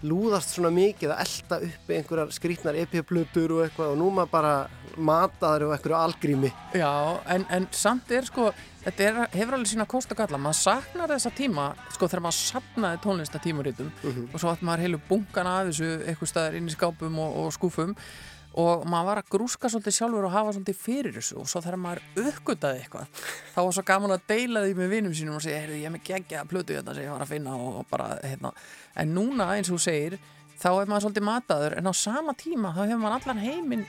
[0.05, 4.53] lúðast svona mikið að elda uppi einhverjar skrítnar EP-plutur og eitthvað og nú maður bara
[4.95, 6.51] mataður og einhverju algrími.
[6.77, 6.91] Já,
[7.33, 8.51] en, en samt er sko,
[8.85, 11.65] þetta er, hefur alveg sína kost og galla, maður saknar þessa tíma,
[11.95, 13.91] sko þegar maður sapnaði tónlistatímuritum
[14.29, 17.53] og svo átt maður heilu bunkan af þessu eitthvað staðar inn í skápum og, og
[17.55, 17.95] skúfum
[18.61, 21.39] og maður var að grúska svolítið sjálfur og hafa svolítið fyrir þessu.
[21.41, 25.17] Og svo þegar maður uppgötaði eitthvað þá var svo gaman að deila því með vinum
[25.17, 27.57] sínum og segja, heyrðu, ég er með geggja plötu þetta sem ég var að finna
[27.59, 28.53] og, bara, hérna.
[28.95, 30.17] En núna eins og þú segir,
[30.61, 31.77] þá er maður svolítið mataður.
[31.81, 33.85] En á sama tíma þá hefur maður allan heiminn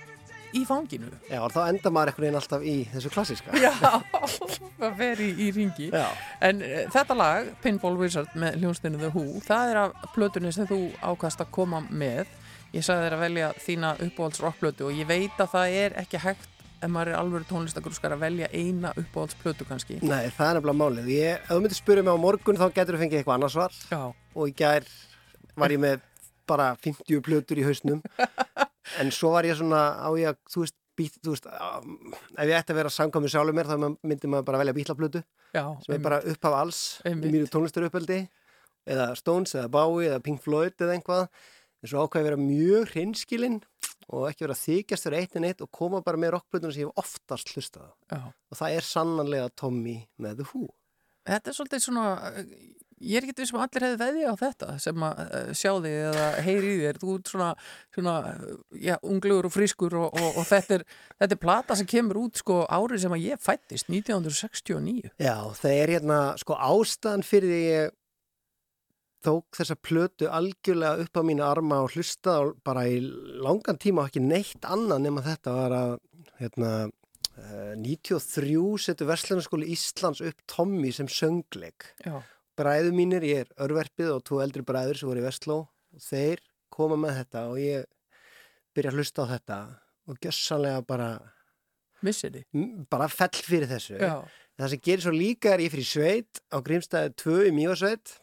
[0.57, 1.11] í fanginu.
[1.31, 3.55] Já, og þá enda maður einhvern veginn alltaf í þessu klassíska.
[3.61, 3.71] Já,
[4.81, 6.07] það fer í, í ringi Já.
[6.47, 10.69] En uh, þetta lag, Pinball Wizard með hljónstinu The Who, það er af plötunni sem
[10.71, 12.27] þú ákast að koma með
[12.75, 16.21] Ég sagði þér að velja þína uppáhalds rockplötu og ég veit að það er ekki
[16.21, 20.01] hægt ef maður er alveg tónlistagrúskar að velja eina uppáhaldsplötu kannski.
[20.03, 21.09] Nei, það er nefnilega málið.
[21.15, 23.79] Ég, ef þú myndir spyrja mig á morgun þá getur þú fengið eitthvað annars svar.
[23.91, 24.89] Já, og í gær
[25.57, 26.03] var ég með
[26.47, 28.03] bara 50 plötur í hausnum.
[29.03, 31.97] En svo var ég svona á ég að, þú veist, být, þú veist um,
[32.39, 35.23] ef ég ætti að vera samkvæmur sjálfur mér þá myndi maður bara velja bítlaplötu
[35.57, 37.27] já sem er bara upphaf alls Einmitt.
[37.27, 38.21] í mínu tónlistaruppeldi.
[38.87, 41.27] Eða Stones eða Bowie eða Pink Floyd eða einhvað
[41.82, 43.61] en svo ákvæði að vera mjög hreinskilinn
[44.07, 46.90] og ekki vera þykjast fyrir eitt en eitt og koma bara með rockplötunum sem ég
[46.90, 47.94] hef oftast hlustað á.
[48.12, 48.20] Já.
[48.31, 50.66] og það er sannanlega Tommy með The Who
[51.27, 52.43] Þetta er svolítið svona, uh,
[53.03, 55.97] ég er ekki um að allir hefði veðið á þetta sem að uh, sjá þig
[56.05, 57.48] eða heyri í þér, þú ert svona,
[57.97, 58.53] svona uh,
[58.86, 60.86] já, unglugur og frískur og, og, og þetta, er,
[61.19, 65.11] þetta er plata sem kemur út sko árið sem að ég fættist, 1969.
[65.19, 67.94] Já, það er hérna sko ástæðan fyrir því ég
[69.27, 73.01] tók þessa plötu algjörlega upp á mína arma og hlustaði bara í
[73.43, 75.94] langan tíma og ekki neitt annað nema þetta var að
[76.40, 76.70] hérna,
[77.36, 81.90] eh, 93 setur Verslunarskóli Íslands upp Tommy sem söngleik.
[82.57, 86.40] Bræðu mínir, ég er örverfið og tvo eldri bræður sem voru í Vestló og þeir
[86.73, 87.85] koma með þetta og ég
[88.77, 89.59] byrja að hlusta á þetta
[90.09, 91.11] og gjössanlega bara,
[92.03, 92.86] missir þið.
[92.89, 93.98] bara fell fyrir þessu.
[94.01, 94.23] Já,
[94.57, 98.15] Það sem gerir svo líka er ég fyrir sveit á Grímstæði 2 í Mjósveit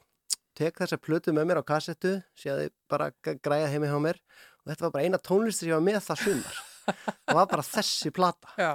[0.58, 4.20] tek þessa plötu með mér á kassettu séði bara g- græja heimi hjá mér
[4.64, 8.12] og þetta var bara eina tónlistur ég var með það sumar það var bara þessi
[8.14, 8.72] plata já,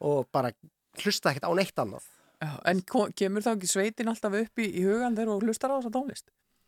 [0.00, 0.50] og bara
[1.02, 2.04] hlusta ekkert á neitt annað
[2.42, 2.50] já.
[2.68, 2.82] En
[3.16, 6.26] kemur þá ekki sveitin alltaf upp í, í hugan þegar þú hlustar á þessa tónlist?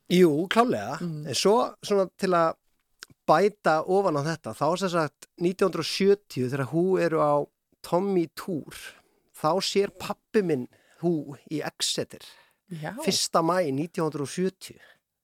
[0.08, 1.26] Jú, klálega, Mm.
[1.28, 2.54] en svo svona til að
[3.28, 7.34] bæta ofan á þetta þá sem sagt 1970 þegar hú eru á
[7.84, 8.72] Tommy Tour
[9.36, 10.64] þá sér pappi minn
[11.02, 12.24] hú í Exeter
[12.68, 13.42] Já, 1.
[13.48, 14.76] mæ 1970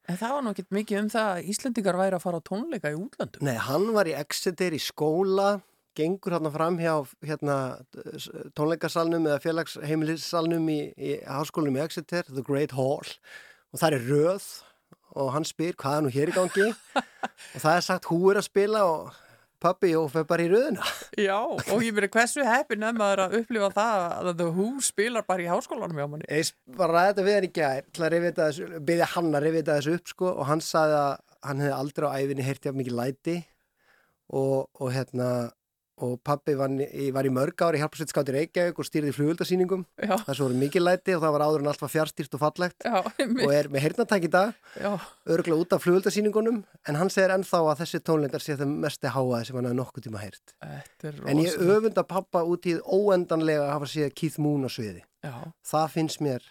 [0.09, 2.99] en það var ekkert mikið um það að Íslendingar væri að fara á tónleika í
[2.99, 3.45] útlöndum.
[3.47, 5.49] Nei, hann var í Exeter í skóla,
[5.97, 6.93] gengur hann fram hjá
[7.25, 7.57] hérna,
[8.59, 13.09] tónleikasalnum eða félagsheimilissalnum í, í háskólanum í Exeter, The Great Hall
[13.73, 14.49] og það er röð
[15.15, 16.69] og hann spyr hvað er nú hér í gangi
[17.55, 19.24] og það er sagt hú er að spila og
[19.65, 20.89] pappi og fyrir bara í röðuna.
[21.27, 25.27] Já, og ég verið hversu heppin að maður að upplifa það að The Who spilar
[25.29, 26.29] bara í háskólanum hjá manni.
[26.29, 27.51] Ég var að þetta við hann
[27.97, 28.07] til
[28.45, 31.13] að byrja hann að rifita þessu upp sko og hann sagði að
[31.45, 33.37] hann hefði aldrei á æfinni heyrt jafn mikið læti
[34.33, 35.29] og, og hérna
[36.03, 39.85] og pappi var, í- var í mörg ári hjálparsveit í Reykjavík og stýrði flugöldasýningum
[40.35, 42.83] svo voru mikið læti og það var áður en allt var fjárstýrt og fallegt.
[42.83, 42.99] Já,
[43.47, 44.55] og er með heyrnatæk í dag
[45.31, 46.59] örgulega út af flugöldasýningunum
[46.89, 50.07] en hann segir ennþá að þessi tónleikar sé það mesti háaði sem hann hefði nokkuð
[50.09, 50.55] tíma heyrt.
[51.31, 51.71] En ég rosa.
[51.79, 55.05] öfunda pappa út í óendanlega að hafa séð Keith Moon á sviði.
[55.25, 55.33] Já,
[55.65, 56.43] það finnst mér,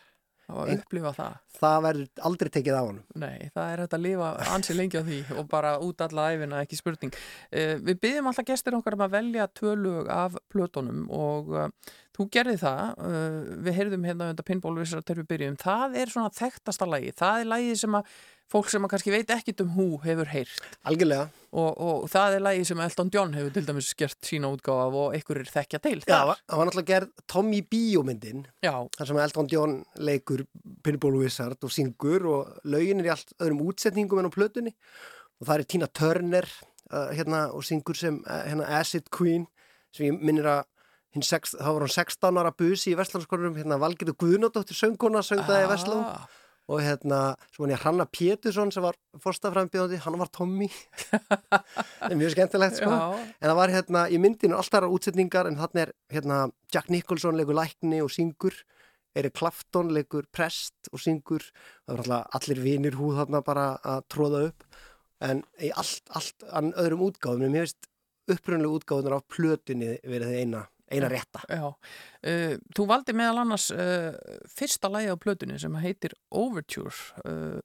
[0.51, 1.39] að upplifa það.
[1.59, 5.03] það verður aldrei tekið á hann Nei, það er hægt að lifa ansi lengi á
[5.07, 7.15] því og bara út alla æfina, ekki spurning.
[7.53, 11.95] Uh, við byggjum alltaf gestir okkar um að velja tvö lög af plötunum og uh,
[12.17, 16.35] þú gerði það, uh, við heyrðum hérna undir Pinballvisar þegar við byrjum, það er svona
[16.35, 18.15] þekktasta lagi, það er lagi sem að
[18.53, 20.67] fólk sem að kannski veit ekkit um hú hefur heyrt.
[20.89, 21.29] Algjörlega.
[21.53, 24.97] Og, og það er lagi sem Elton John hefur til dæmis gert sína útgáfa af
[24.97, 29.79] og einhverjir þekkja til Já, það var náttúrulega gerð Tommy Bíómyndin þar sem Elton John
[30.01, 30.45] leikur
[30.85, 34.73] Pinball Wizard og syngur og lögin er í allt öðrum útsetningum en á plötunni.
[35.41, 36.49] Og það er Tina Turner
[36.89, 39.45] uh, hérna, og syngur sem uh, hérna, Acid Queen
[39.93, 40.63] sem ég minnir að
[41.13, 46.07] þá var hún 16 ára busi í Vestlandskorunum, hérna Valgetur Guðnadóttir sönguna söngdaði í Vestland
[46.07, 46.23] Ah,
[46.71, 47.19] og hérna,
[47.51, 50.69] svo hann ég Hranna Pétursson sem var fórstafræðanbjóðandi, hann var Tommy.
[51.99, 52.91] Það er mjög skemmtilegt sko.
[52.91, 56.39] Já, En það var hérna, í myndinu alltaf aðrar útsetningar en þannig er hérna
[56.73, 58.55] Jack Nicholson leikur lækni og syngur
[59.13, 61.43] Erik Clapton leikur prest og syngur.
[61.85, 64.67] Það var alltaf allir vinir húð þarna bara að tróða upp.
[65.23, 67.89] En í allt, allt öðrum útgáðum mér finnst
[68.33, 73.69] upprunlega útgáðunar af plötunni verið þið eina, eina rétta Já, uh, þú valdi meðal annars
[73.73, 74.11] uh,
[74.53, 76.93] fyrsta lagi á plötunni sem heitir Overture.
[77.25, 77.59] Uh,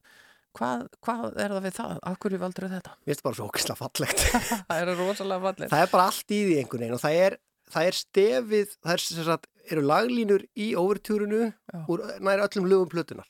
[0.59, 1.99] hvað, hvað er það við það?
[2.11, 2.95] Af hverju valdur þetta?
[3.05, 4.25] mér finnst bara svo ókislega fallegt
[4.71, 5.69] Það er rosalega fallið.
[5.75, 7.37] það er bara allt í því einhvern veginn og það er,
[7.75, 11.83] það er stefið það er sem sagt, eru laglínur í overtúrunu Já.
[11.93, 13.29] úr nær öllum lögum plötunar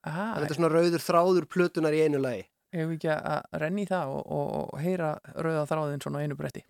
[0.00, 3.82] Ah, þetta er svona rauður þráður plötunar í einu lagi ef við ekki að renni
[3.84, 6.62] í það og, og, og heyra rauða þráðin svona einu bretti.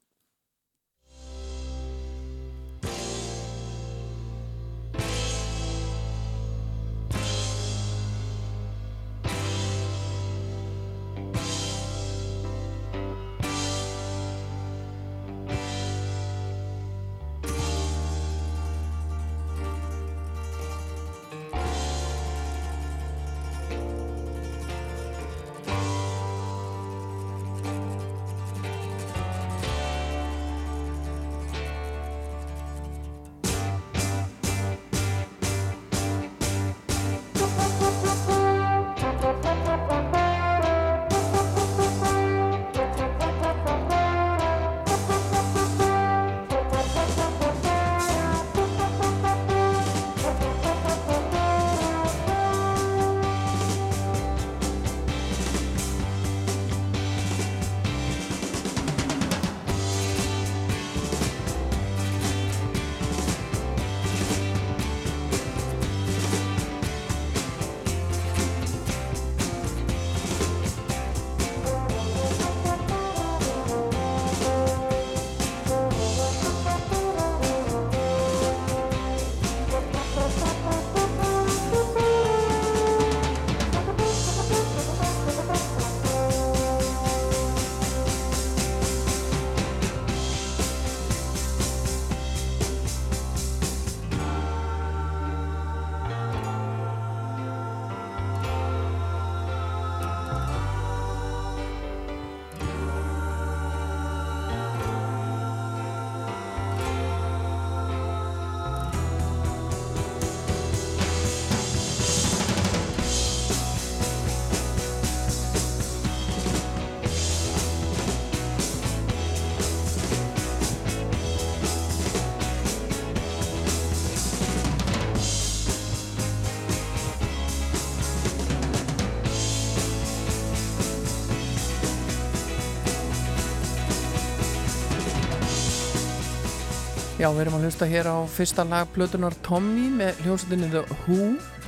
[137.34, 141.26] Við erum að hlusta hér á fyrsta lag Plötunar Tommy með hljómsveitinni The Who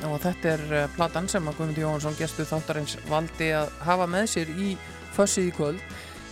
[0.08, 4.28] og þetta er uh, platan sem að Guðmundur Jóhansson gestu þáttarins valdi að hafa með
[4.32, 4.72] sér í
[5.16, 5.82] fössið í kvöld.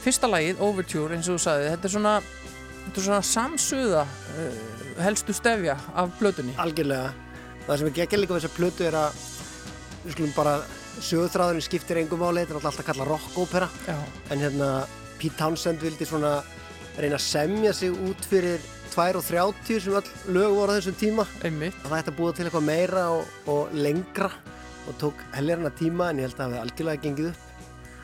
[0.00, 2.14] Fyrsta lagið, Overture, eins og þú sagði, þetta er svona,
[2.86, 4.62] þetta er svona samsuða uh,
[5.04, 6.56] helstu stefja af plötunni.
[6.58, 7.12] algjörlega
[7.66, 9.20] það sem er geggja líka við þessa plötu er að
[10.06, 10.56] við skulum bara
[11.00, 13.96] sögutráðurinn skiptir engum máli, þetta er alltaf kallað rock-ópera Já,
[14.32, 14.72] en hérna
[15.20, 16.40] Pete Townsend vildi svona
[16.98, 18.62] reyna að semja sig út fyrir
[19.00, 21.76] 2 og 30 sem öll lög voru á þessum tíma einmitt.
[21.84, 24.32] að það ætti að búa til eitthvað meira og, og lengra
[24.88, 27.46] og tók helgarna tíma en ég held að það hefði algjörlega gengið upp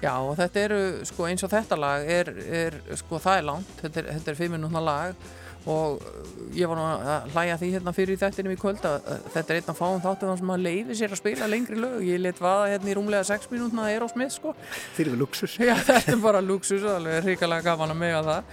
[0.03, 0.79] Já, og þetta eru,
[1.09, 4.39] sko, eins og þetta lag er, er sko, það er langt, þetta er, þetta er
[4.39, 5.27] fimm minútna lag
[5.67, 9.25] og uh, ég var nú að hlæja því hérna fyrir þættinum í kvöld að að
[9.35, 11.97] þetta er einn af fáum þáttum þar sem að leiði sér að spila lengri lög.
[12.07, 14.55] Ég let vaða hérna í rúmlega sex mínútna Aerosmith, sko.
[14.95, 18.53] þeir eru luxus Já, þetta er bara luxus og alveg hrikalega gaman að mega það.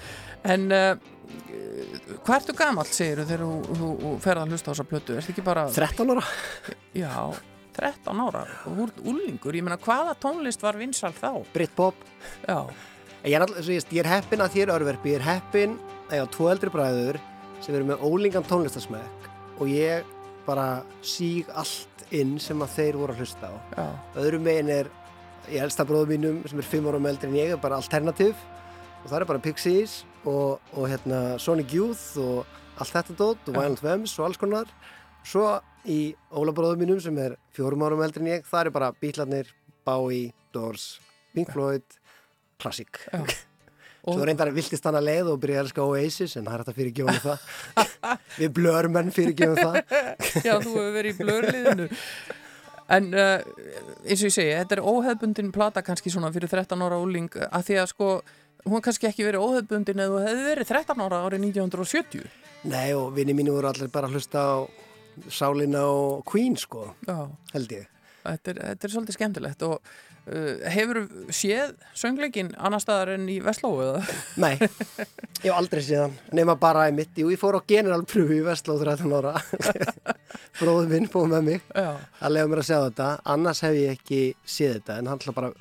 [0.55, 1.92] En uh,
[2.23, 5.17] hvað ertu gamall, segir þú, þegar þú, þú, þú ferð að hlusta á þessa plötu?
[5.19, 5.65] Ertu ekki bara...
[5.73, 6.23] 13 ára
[7.03, 7.13] Já,
[7.73, 9.57] 13 ára og þú ert úlingur.
[9.57, 11.29] Ég meina, hvaða tónlist var vinsal þá?
[11.53, 12.03] Britpop
[12.47, 12.59] Já,
[13.23, 15.77] Ég er, er heppin að þér örverfi, ég er heppin
[16.09, 17.19] að ég á tvo eldri bræður
[17.63, 19.29] sem eru með ólingan tónlistasmekk
[19.63, 20.03] og ég
[20.43, 23.55] bara síg allt inn sem að þeir voru að hlusta á.
[23.79, 23.85] já,
[24.19, 24.89] Öðrum megin er,
[25.47, 29.07] ég elsta bróðum mínum sem er fimm árum eldri en ég, er bara alternativ og
[29.07, 32.43] það er bara Pixies og, og hérna Sonic Youth og
[32.79, 33.55] allt þetta dót og.
[33.55, 34.69] Violent Femmes og alls konar.
[35.23, 35.47] Svo
[35.89, 39.49] í Óla bróðum mínum sem er fjórum árum eldri en ég, það er bara Beatlarnir,
[39.87, 40.97] Bowie, Doors,
[41.35, 41.99] Pink Floyd,
[42.61, 43.01] klassík.
[44.03, 46.75] Svo reyndar viltist hann að leið og byrja að elska Oasis en það er þetta
[46.75, 47.43] fyrir gjónu það.
[48.41, 49.77] Við blörmenn fyrir gjónu það.
[50.47, 51.85] já, þú hefur verið í blörliðinu.
[52.91, 53.37] En uh,
[54.03, 57.69] eins og ég segi, þetta er óhefbundin plata kannski svona fyrir 13 ára úling að
[57.69, 58.09] því að sko,
[58.69, 62.23] hún kannski ekki verið óhefbundin eða þú hefði verið 13 ára árið 1970.
[62.71, 64.53] Nei og vinni mínu voru allir bara að hlusta á
[65.29, 67.89] Sálina og Queen sko, Já, held ég.
[68.23, 71.01] þetta er, þetta er svolítið skemmtilegt og uh, hefur
[71.35, 74.01] séð söngleikin annar staðar en í Vestlóu eða?
[74.41, 77.11] Nei, ég hef aldrei séð hann, nema bara í mitt.
[77.19, 79.35] Jú, ég fór á generalpröfu í Vestló 13 ára.
[80.61, 81.91] Bróðum minn búið með mig Já,
[82.23, 83.09] að lega mér að sjá þetta.
[83.35, 85.51] Annars hef ég ekki séð þetta en hann ætla bara,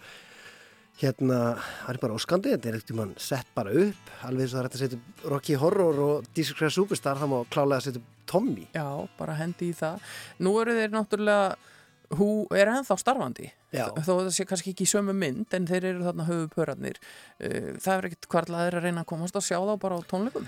[1.02, 1.38] hérna,
[1.84, 2.54] hann er bara óskandi.
[2.54, 4.12] Þetta er ekkert um hann sett bara upp.
[4.28, 8.04] Alveg og hægt að setja upp Rocky Horror og Christ Superstar, það má klálega setja
[8.26, 8.68] Tommy.
[8.72, 8.86] já,
[9.18, 10.00] bara hendi í það.
[10.38, 11.56] Nú eru þeir náttúrulega,
[12.16, 13.50] hú er ennþá starfandi.
[13.72, 13.86] Já.
[14.04, 16.98] þó það sé kannski ekki í sömu mynd en þeir eru þarna höfupörarnir
[17.40, 20.44] það er ekkert hvarlaðir að reyna að komast að sjá þá bara á tónleikum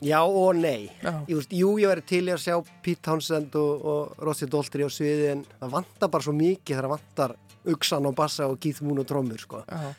[0.00, 0.88] Já og nei.
[1.02, 1.12] Já.
[1.28, 2.54] Ég veist, jú, ég væri til í að sjá
[2.84, 6.86] Pete Townsend og, og Rossi Doltri á sviði en það vantar bara svo mikið þegar
[6.86, 7.34] það vantar
[7.72, 9.64] Uxan og Bassa og Keith Moon og Trommur, sko.
[9.66, 9.94] já,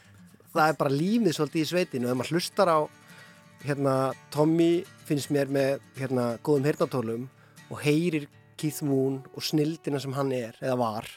[0.54, 2.08] Það er bara lífið svolítið í sveitinu.
[2.08, 2.80] Og ef maður hlustar á
[3.66, 7.28] hérna, Tommy finnst mér með hérna, góðum heyrnatólum
[7.70, 8.28] og heyrir
[8.58, 11.10] Keith Moon og snildina sem hann er, eða var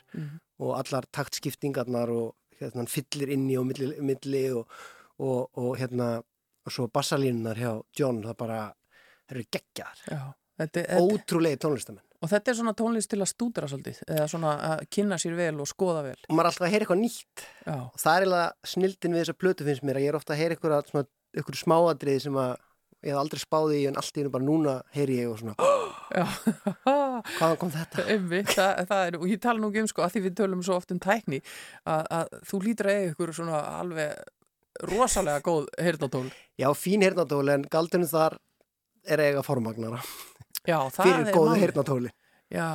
[0.60, 4.68] og allar taktskiptingarnar og hérna, hann fyllir inni og milli, milli og,
[5.18, 6.18] og, og hérna
[6.66, 8.60] og svo bassalínunar hjá John það bara,
[9.27, 10.02] það eru geggjar
[11.01, 15.19] ótrúlega tónlistamenn og þetta er svona tónlist til að stúdra svolítið eða svona að kynna
[15.21, 16.17] sér vel og skoða vel.
[16.29, 17.45] Og maður er alltaf að heyra eitthvað nýtt.
[17.65, 20.37] Já, og það er eiginlega snildin við þessa plötu finnst mér að ég er ofta
[20.37, 22.53] að heyra eitthvað, svona, eitthvað smáadrið sem að
[23.01, 25.55] ég hef aldrei spáði í en allt í hennu bara núna heyri ég og svona
[27.39, 28.05] hvaðan kom þetta?
[28.13, 30.65] Einmitt, það, það er, og ég tala nú ekki um sko að því við tölum
[30.67, 31.41] svo oft um tækni
[31.89, 36.27] að, að þú lítur eiga ykkur svona alveg rosalega góð heyrnatól
[36.61, 38.37] Já, fín heyrnatóli en galdunum þar
[39.09, 40.03] er eiga formagnara
[40.69, 41.62] Já, fyrir góðu málið.
[41.65, 42.11] heyrnatóli
[42.51, 42.66] Já,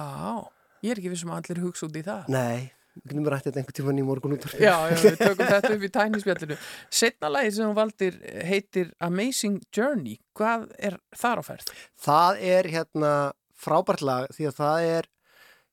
[0.85, 2.29] ég er ekki vissum að allir hugsa út í það.
[2.31, 5.71] Nei, við kunum rætt þetta einhvern tíman í morgun út Já, já, við tökum þetta
[5.75, 6.57] upp í tænispjallinu
[6.89, 10.17] Setna lagi sem hún valdir heitir Amazing Journey.
[10.37, 11.73] Hvað er þar á ferð?
[11.99, 13.11] Það er hérna
[13.55, 15.09] frábært lag því að það er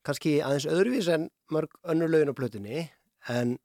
[0.02, 2.88] kannski aðeins öðruvís en mörg önnur lögin á plötunni
[3.30, 3.56] en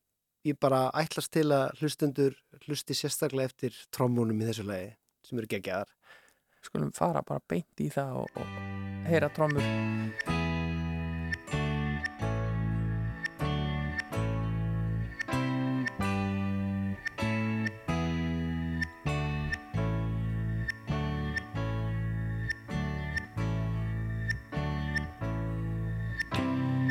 [0.45, 2.35] ég bara ætlast til að hlustundur
[2.67, 4.91] hlusti sérstaklega eftir trommúnum í þessu lagi
[5.25, 5.89] sem eru geggjaðar
[6.67, 9.29] Skulum fara bara beint í það og, og heyra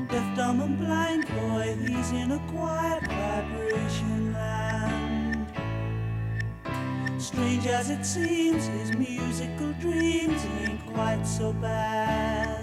[0.08, 4.65] Deaf, dumb, and blind boy, he's in a quiet vibration land.
[7.26, 12.55] Strange as it seems, his musical dreams ain't quite so bad.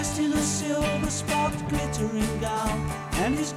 [0.00, 3.52] Dressed in a silver sparked glittering gown, and his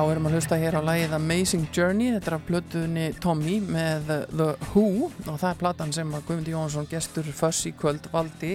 [0.00, 3.58] Já, við erum að hlusta hér á lagið Amazing Journey, þetta er af blötuðni Tommy
[3.60, 8.08] með The Who og það er platan sem að Guðmundi Jónsson gestur Fuss í kvöld
[8.08, 8.54] valdi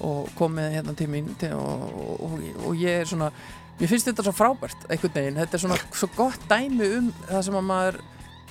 [0.00, 1.28] og kom með hérna til mín
[1.58, 1.84] og,
[2.24, 2.38] og,
[2.70, 3.28] og ég er svona
[3.82, 5.42] mér finnst þetta svo frábært einhvern veginn.
[5.42, 8.02] Þetta er svona svo gott dæmi um það sem að maður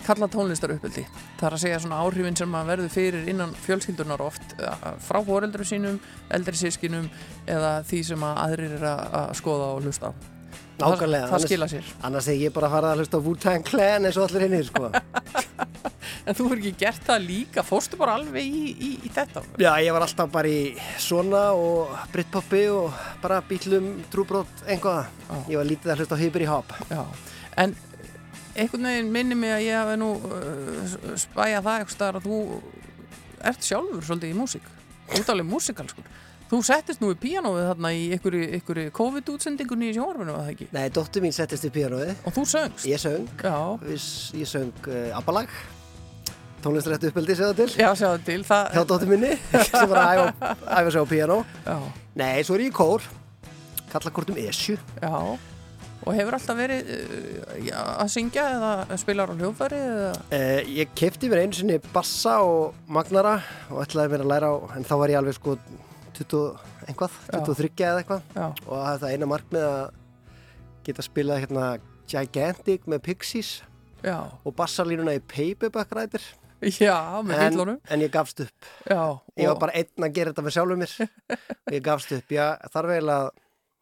[0.05, 4.27] kalla tónlistar uppöldi það er að segja svona áhrifin sem maður verður fyrir innan fjölskyldunar
[4.29, 5.97] oft eh, frá foreldru sínum,
[6.29, 7.09] eldri sískinum
[7.49, 10.36] eða því sem að aðrir er að, að skoða og hlusta á
[10.77, 14.07] Nákvæmlega, það, það skila sér Annars þegar ég bara farið að hlusta á Wu-Tang Clan
[14.09, 14.91] eins og allir hinnir, sko.
[16.27, 19.43] En þú hefur ekki gert það líka, fórstu bara alveg í, í, í þetta?
[19.61, 25.07] Já, ég var alltaf bara í svona og Britpopi og bara bílum, trúbrót, einhvað.
[25.47, 26.73] Ég var lítið að hlusta á Hybri Hop.
[26.91, 26.99] Já,
[27.63, 27.77] en
[28.57, 32.41] einhvern veginn minni mig að ég hafi nú uh, spæja það eitthvað að þú
[33.51, 34.71] ert sjálfur svolítið í músík.
[35.07, 36.15] Þú ert alveg músikalskur.
[36.47, 40.67] Þú settist nú í píanóið þarna í einhverju COVID-útsendingunni í sjónvarfinu, var það ekki?
[40.77, 42.13] Nei, dóttur mín settist í píanóið.
[42.23, 42.85] Og þú söngst?
[42.87, 43.25] Ég söng.
[43.43, 43.55] Já.
[43.81, 44.05] Við-
[44.39, 45.51] Ég söng uh, Abbalag.
[46.63, 47.67] Tónlistarætt uppeldi, segða til.
[47.75, 48.37] Já, segðu til.
[48.47, 48.69] Það...
[48.77, 49.33] Hjá dóttur minni,
[49.67, 51.37] sem var að æfa, æfa sig á píanó.
[51.67, 51.75] Já.
[52.23, 53.03] Nei, svo er ég í kór.
[53.91, 54.77] Kalla kortum Esju.
[55.03, 55.11] Já.
[56.07, 57.75] Og hefur alltaf verið uh, já,
[58.05, 60.13] að syngja eða spilar á hljófæri eða...
[60.31, 63.35] Uh, ég kefti mér einu sinni bassa og magnara
[63.67, 65.57] og ætlaði mér að læra á, en þá var ég alveg sko
[66.17, 66.41] 20
[66.87, 67.39] einhvað, Já.
[67.45, 69.85] 23 eða eitthvað og það er eina markmið að
[70.87, 71.69] geta spilað hérna
[72.07, 73.53] Gigantic með Pixies
[74.05, 74.17] Já.
[74.45, 76.23] og bassarlínuna í Paperback Rider
[76.61, 77.79] Já, með en, villunum.
[77.93, 79.01] en ég gafst upp Já.
[79.37, 80.93] ég var bara einn að gera þetta með sjálfur mér
[81.37, 83.31] og ég gafst upp, já þarf eiginlega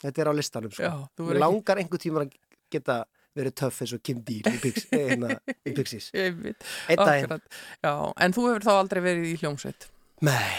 [0.05, 0.83] þetta er á listanum sko.
[0.83, 2.33] Já, verður ekki- langar einhver tíma að
[2.75, 2.97] geta
[3.35, 6.09] verið töff eins og Kim Deal í, Pix, eh, hérna, í Pixies.
[6.15, 7.41] Einn daginn.
[7.83, 9.87] En þú hefur þá aldrei verið í hljómsveit?
[10.23, 10.51] Nei,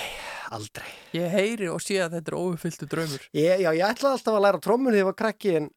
[0.55, 0.91] aldrei.
[1.17, 3.27] Ég heyri og sé að þetta er óuppfylltu draumur.
[3.37, 5.69] Ég, já, ég ætlaði alltaf að læra trómun þegar ég var krakki en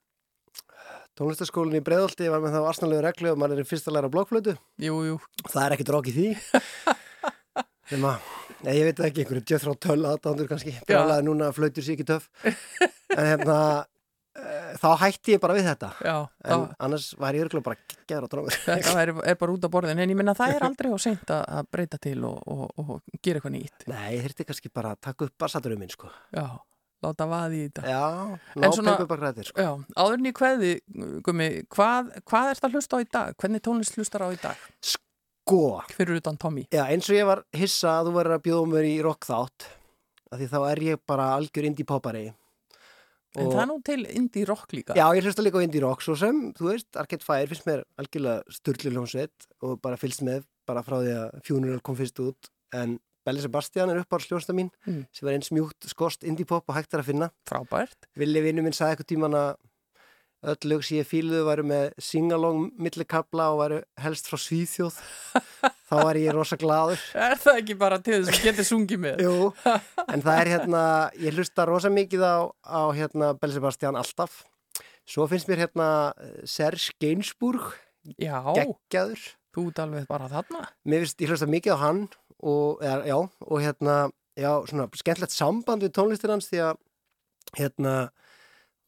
[1.19, 4.55] tónlistaskólinn í Breiðolti var með þá arsnalegu reglu og maður er fyrst að læra blokkflötu.
[4.79, 5.17] Jú, jú.
[5.49, 6.29] Það er ekkit rók í því.
[7.89, 8.25] Að,
[8.61, 10.75] nei, ég veit það ekki, einhverju djöð frá töl aðdándur kannski.
[10.85, 12.27] Brálaði núna flautur sér ekki töff.
[12.45, 13.55] En hérna,
[14.79, 15.89] þá hætti ég bara við þetta.
[16.05, 18.57] Já, En þá- annars var ég örgulega bara geggjæður á trómur.
[18.65, 21.33] Þetta er, er bara út á borðin, en ég minna það er aldrei á seint
[21.35, 23.85] að breyta til og, og, og gera eitthvað nýtt.
[23.91, 26.09] Nei, ég þurfti kannski bara að taka upp bassaturum minn, sko.
[26.35, 26.45] Já,
[27.05, 27.83] láta vaði í þetta.
[27.89, 28.03] Já,
[28.59, 29.65] ná svona- paperback-ræðir, sko.
[29.67, 29.71] Já,
[30.03, 30.71] áðurinn í kveði,
[31.27, 33.37] Gumi, hvað, hvað er það hlusta á í dag?
[33.39, 34.57] Hvernig tónlist hlustar á í dag?
[34.83, 38.67] Sko, fyrir utan Tommy já, eins og ég var hissa að þú verður að bjóða
[38.69, 39.65] mér í rock þátt
[40.29, 42.21] af því þá er ég bara algjör indie poppari
[43.37, 44.95] en það er nú til indie rock líka.
[44.97, 47.83] Já, ég hlusta líka á indie rock svo sem, þú veist, Arcade Fire finnst mér
[48.01, 52.49] algjörlega sturgliljónsveit og bara fylgst með bara frá því að Funeral kom fyrst út.
[52.73, 55.05] En Belli Sebastian er uppáhaldsljónsta mín Mm.
[55.13, 57.31] sem var eins mjúkt skost indie pop og hægt er að finna.
[57.49, 58.07] Frábært.
[58.15, 59.55] Villi vinnu minn sagði eitthvað tíman að
[60.47, 64.99] öll lög sem ég fíluðu væru með singalong millikabla og væru helst frá Svíþjóð.
[65.89, 69.23] Þá var ég rosa gladur er það ekki bara til þess að geta sungið með?
[69.25, 69.49] Jú,
[70.05, 70.83] en það er hérna
[71.19, 74.43] ég hlusta rosa mikið á, á hérna Belli Sebastian alltaf.
[75.09, 75.89] Svo finnst mér hérna
[76.21, 77.73] eh, Serge Gainsbourg
[78.15, 79.25] já, geggjaður.
[79.49, 80.67] Þú ert alveg bara þarna.
[80.85, 82.03] Mér finnst, ég hlusta mikið á hann
[82.39, 83.17] og, eða, já,
[83.49, 83.95] og hérna
[84.39, 86.79] já, svona skemmtlegt samband við tónlistir hans því að
[87.57, 87.93] hérna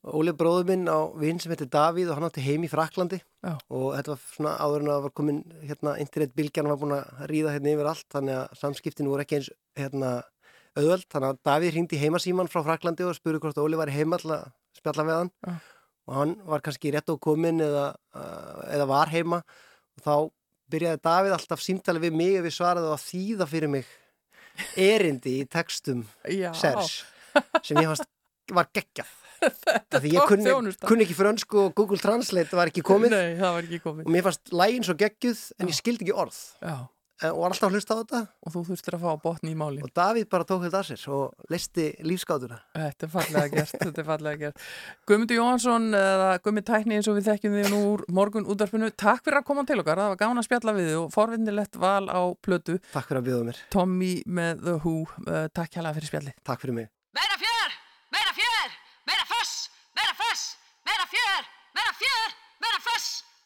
[0.02, 3.54] Óli bróður minn á vinn sem heitir Davíð og hann átti heim í Fraklandi Já.
[3.70, 7.54] og þetta var svona áður en að var komin hérna, internetbylgjan var búin að ríða
[7.54, 10.10] hérna yfir allt þannig að samskiptin voru ekki eins hérna,
[10.74, 14.50] auðvöld þannig að Davíð hringdi heimasíman frá Fraklandi og spurði hvort Óli var heima að
[14.80, 15.32] spjalla við hann.
[15.46, 15.54] Já.
[16.10, 17.88] og hann var kannski rétt á komin eða,
[18.18, 19.44] uh, eða var heima.
[20.00, 20.16] Og þá
[20.72, 23.98] byrjaði Davíð alltaf símtali við mig ef við svaraði að þýða fyrir mig
[24.80, 26.06] erindi í textum
[26.58, 27.92] Serge sem ég
[28.52, 30.88] var geggjað ég topp kunni, þjónusta.
[30.90, 33.14] kunni ekki frönsku og Google Translate var ekki komið.
[33.16, 34.08] Nei, það var ekki komið.
[34.08, 36.40] Og mér fannst lægin svo geggjuð en ég skildi ekki orð.
[36.62, 36.76] Já,
[37.24, 38.22] eh, og var alltaf að hlusta á þetta.
[38.46, 41.06] Og þú þurftir að fá botni í máli og Davíð bara tók þetta að sér
[41.18, 44.66] og leisti lífskátuna Þetta er fallega gert, þetta er fallega gert.
[45.10, 49.26] Guðmundur Jóhansson, eða Guðmund Tækni eins og við þekkjum þig nú úr morgun útdarpinu, takk
[49.26, 52.06] fyrir að koma til okkar, það var gána að spjalla við þig og forvinnilegt val
[52.10, 54.98] á plötu, Takk fyrir að bjóða mér, Tommy með The Who,
[55.28, 55.98] uh, takk hérlega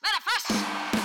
[0.05, 1.04] Manifest!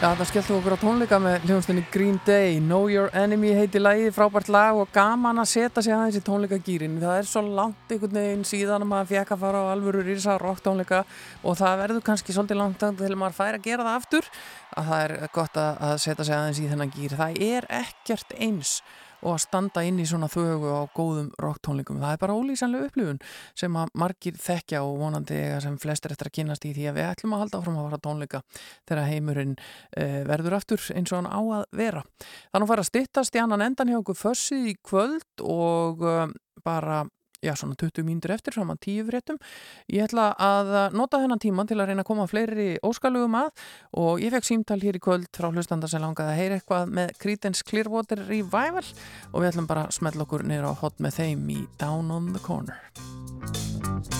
[0.00, 4.14] Já, það skelltu okkur á tónleika með hljóðumstunni Green Day, Know Your Enemy heiti lagið,
[4.16, 6.94] frábært lag og gaman að setja sig aðeins í tónleikagýrin.
[7.02, 10.38] Það er svo langt einhvern veginn síðan að maður fekk að fara á alvöru rýrsa
[10.40, 11.02] rock tónleika
[11.44, 14.30] og það verður kannski svolítið langt til maður fær að gera það aftur
[14.72, 17.18] að það er gott að setja sig aðeins í þennan gýr.
[17.20, 18.74] Það er ekkert eins
[19.20, 22.00] og að standa inn í svona þögu á góðum rocktónleikum.
[22.02, 23.20] Það er bara ólýsanlega upplifun
[23.58, 27.08] sem að margir þekkja og vonandi sem flestir eftir að kynast í því að við
[27.10, 28.42] ætlum að halda áfram að vara tónleika
[28.88, 32.04] þegar heimurinn uh, verður aftur eins og hann á að vera.
[32.50, 36.28] Þannig að fara að stittast í annan endan hjá okkur fössið í kvöld og uh,
[36.64, 37.04] bara
[37.42, 39.40] já, svona 20 mínútur eftir, saman 10 fréttum.
[39.88, 43.50] Ég ætla að nota þennan tíman til að reyna að koma fleiri óskalugum að
[43.96, 47.14] og ég fekk símtal hér í kvöld frá hlustanda sem langaði að heyra eitthvað með
[47.22, 48.86] Creedence Clearwater Revival
[49.32, 52.34] og við ætlum bara að smetla okkur nýra á hot með þeim í Down on
[52.34, 54.19] the Corner.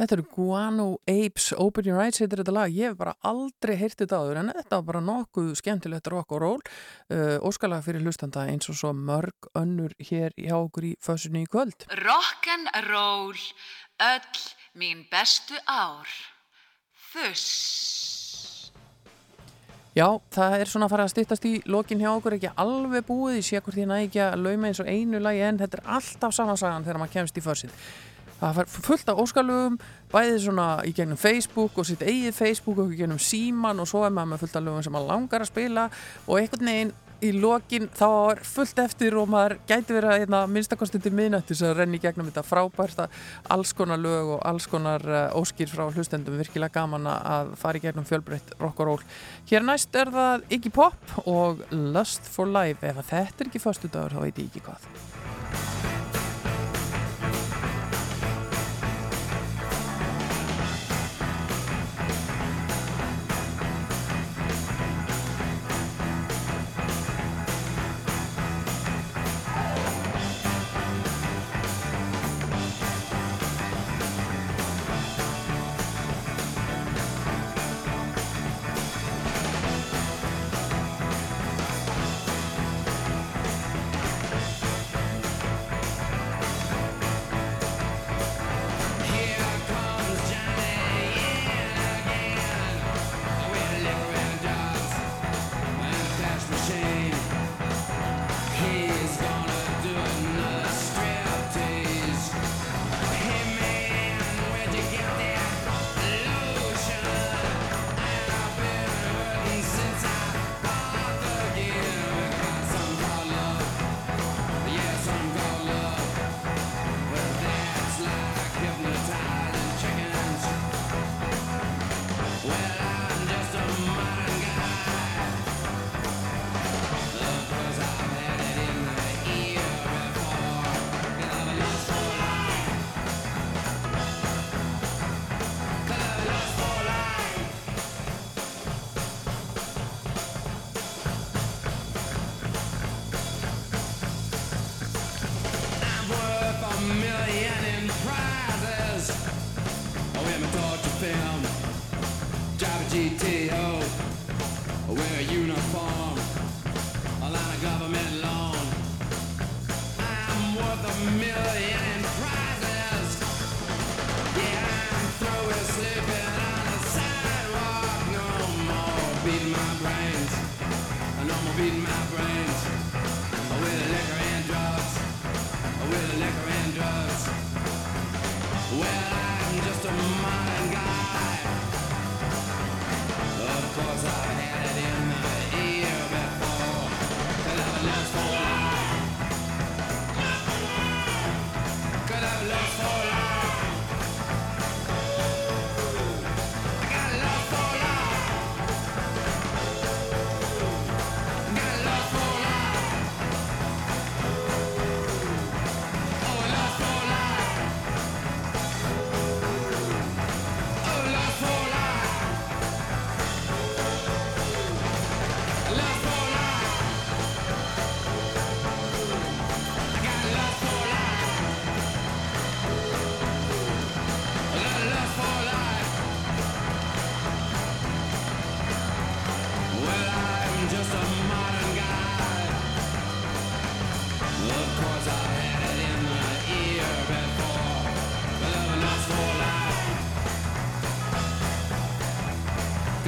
[0.00, 3.98] Þetta eru Guano Apes, Open Your Eyes heitir þetta lag, ég hef bara aldrei heyrt
[4.00, 6.62] þetta áður en þetta var bara nokkuð skemmtilegt rock og roll,
[7.12, 11.50] uh, óskalag fyrir hlustanda eins og svo mörg önnur hér hjá okkur í fössunni í
[11.52, 11.84] kvöld.
[12.00, 13.44] Rock'n'roll,
[14.08, 14.40] öll
[14.80, 16.08] mín bestu ár.
[17.10, 18.70] Fuss.
[19.92, 23.40] Já, það er svona að fara að styttast í lokin hjá okkur, ekki alveg búið,
[23.42, 25.92] ég sé hvort ég næ ekki að lauma eins og einu lagi en þetta er
[25.98, 27.74] alltaf samansagan þegar maður kemst í fössið.
[28.40, 29.76] Það var fullt af óskalugum,
[30.12, 34.06] bæðið svona í gegnum Facebook og sitt eigið Facebook og í gegnum síman og svo
[34.06, 35.86] er maður með fullt af lögum sem maður langar að spila
[36.26, 41.12] og einhvern veginn í lokin þá er fullt eftir og maður gæti verið hérna, minnstakostundi
[41.14, 43.02] minnættis að renni í gegnum þetta frábært
[43.52, 47.84] alls konar lög og alls konar uh, óskýr frá hlustendum virkilega gaman að fara í
[47.84, 49.06] gegnum fjölbreytt rock og roll.
[49.50, 53.92] Hér næst er það Iggy Pop og Lust for Life ef þetta er ekki förstu
[53.92, 55.98] dagur þá veit ég ekki hvað.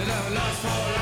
[0.03, 1.02] Cause I'm lost for life.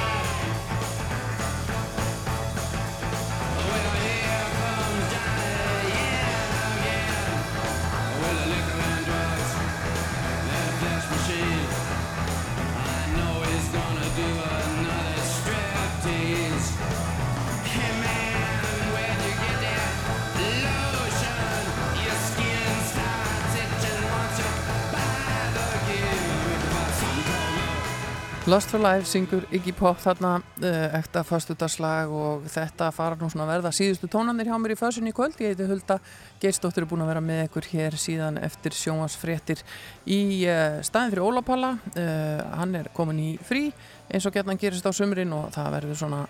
[28.51, 33.45] Lost for Life syngur Iggy Pop þarna uh, ekta föstudagslag og þetta fara nú svona
[33.45, 35.37] að verða síðustu tónanir hjá mér í fössunni í kvöld.
[35.39, 36.01] Ég heiti Hulda
[36.43, 39.63] Geirsdóttir er búin að vera með ykkur hér síðan eftir sjónvarsfréttir
[40.03, 40.19] í
[40.51, 41.77] uh, staðin fyrir Ólapalla.
[41.95, 43.69] Uh, hann er komin í frí
[44.11, 46.25] eins og gætnan gerist á sumrin og það verður svona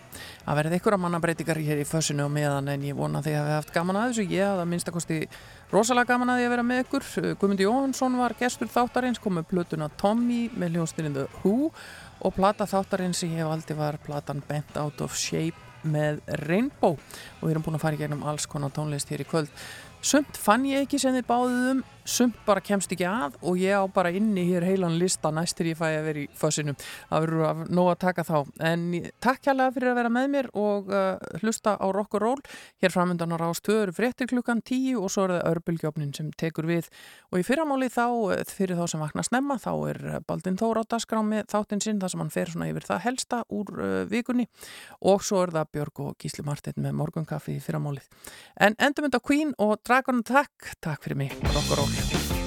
[0.45, 3.49] að verði ykkur að mannabreitingar hér í fössinu og meðan en ég vona því að
[3.49, 4.27] við haft gaman að þessu.
[4.35, 5.23] Ég hafði að minnstakosti
[5.73, 7.09] rosalega gaman að því að vera með ykkur.
[7.41, 11.71] Guðmundi Jóhansson var gestur þáttarins komið plötuna Tommy með hljóðstyrinn The Who
[12.21, 16.99] og plata þáttarins sem ég hef aldrei var platan Bent Out of Shape með Rainbow.
[17.41, 19.53] Og við erum búin að fara í gegnum alls konar tónlist hér í kvöld.
[20.01, 23.85] Sumt fann ég ekki sem þið báðum, sumt bara kemst ekki að og ég á
[23.93, 26.29] bara inni hér heilan lista næstir ég fæ að vera í
[27.31, 28.37] verður að nóg að taka þá.
[28.71, 28.87] En
[29.23, 32.43] takk kjærlega fyrir að vera með mér og uh, hlusta á rock og roll.
[32.83, 36.91] Hér framöndan á rástöður fréttir klukkan tíu og svo er það örbulgjófnin sem tekur við.
[37.31, 40.85] Og í fyrramáli þá, uh, fyrir þá sem vakna snemma, þá er Baldin Þór á
[40.97, 44.49] dasgrá með þáttinn sinn þar sem hann fer svona yfir það helsta úr uh, vikunni
[45.01, 48.09] og svo er það Björg og Gísli Martin með morgunkaffi í fyrramálið.
[48.61, 52.40] En endum þetta Queen og Dragon takk, takk fyrir mig Rock og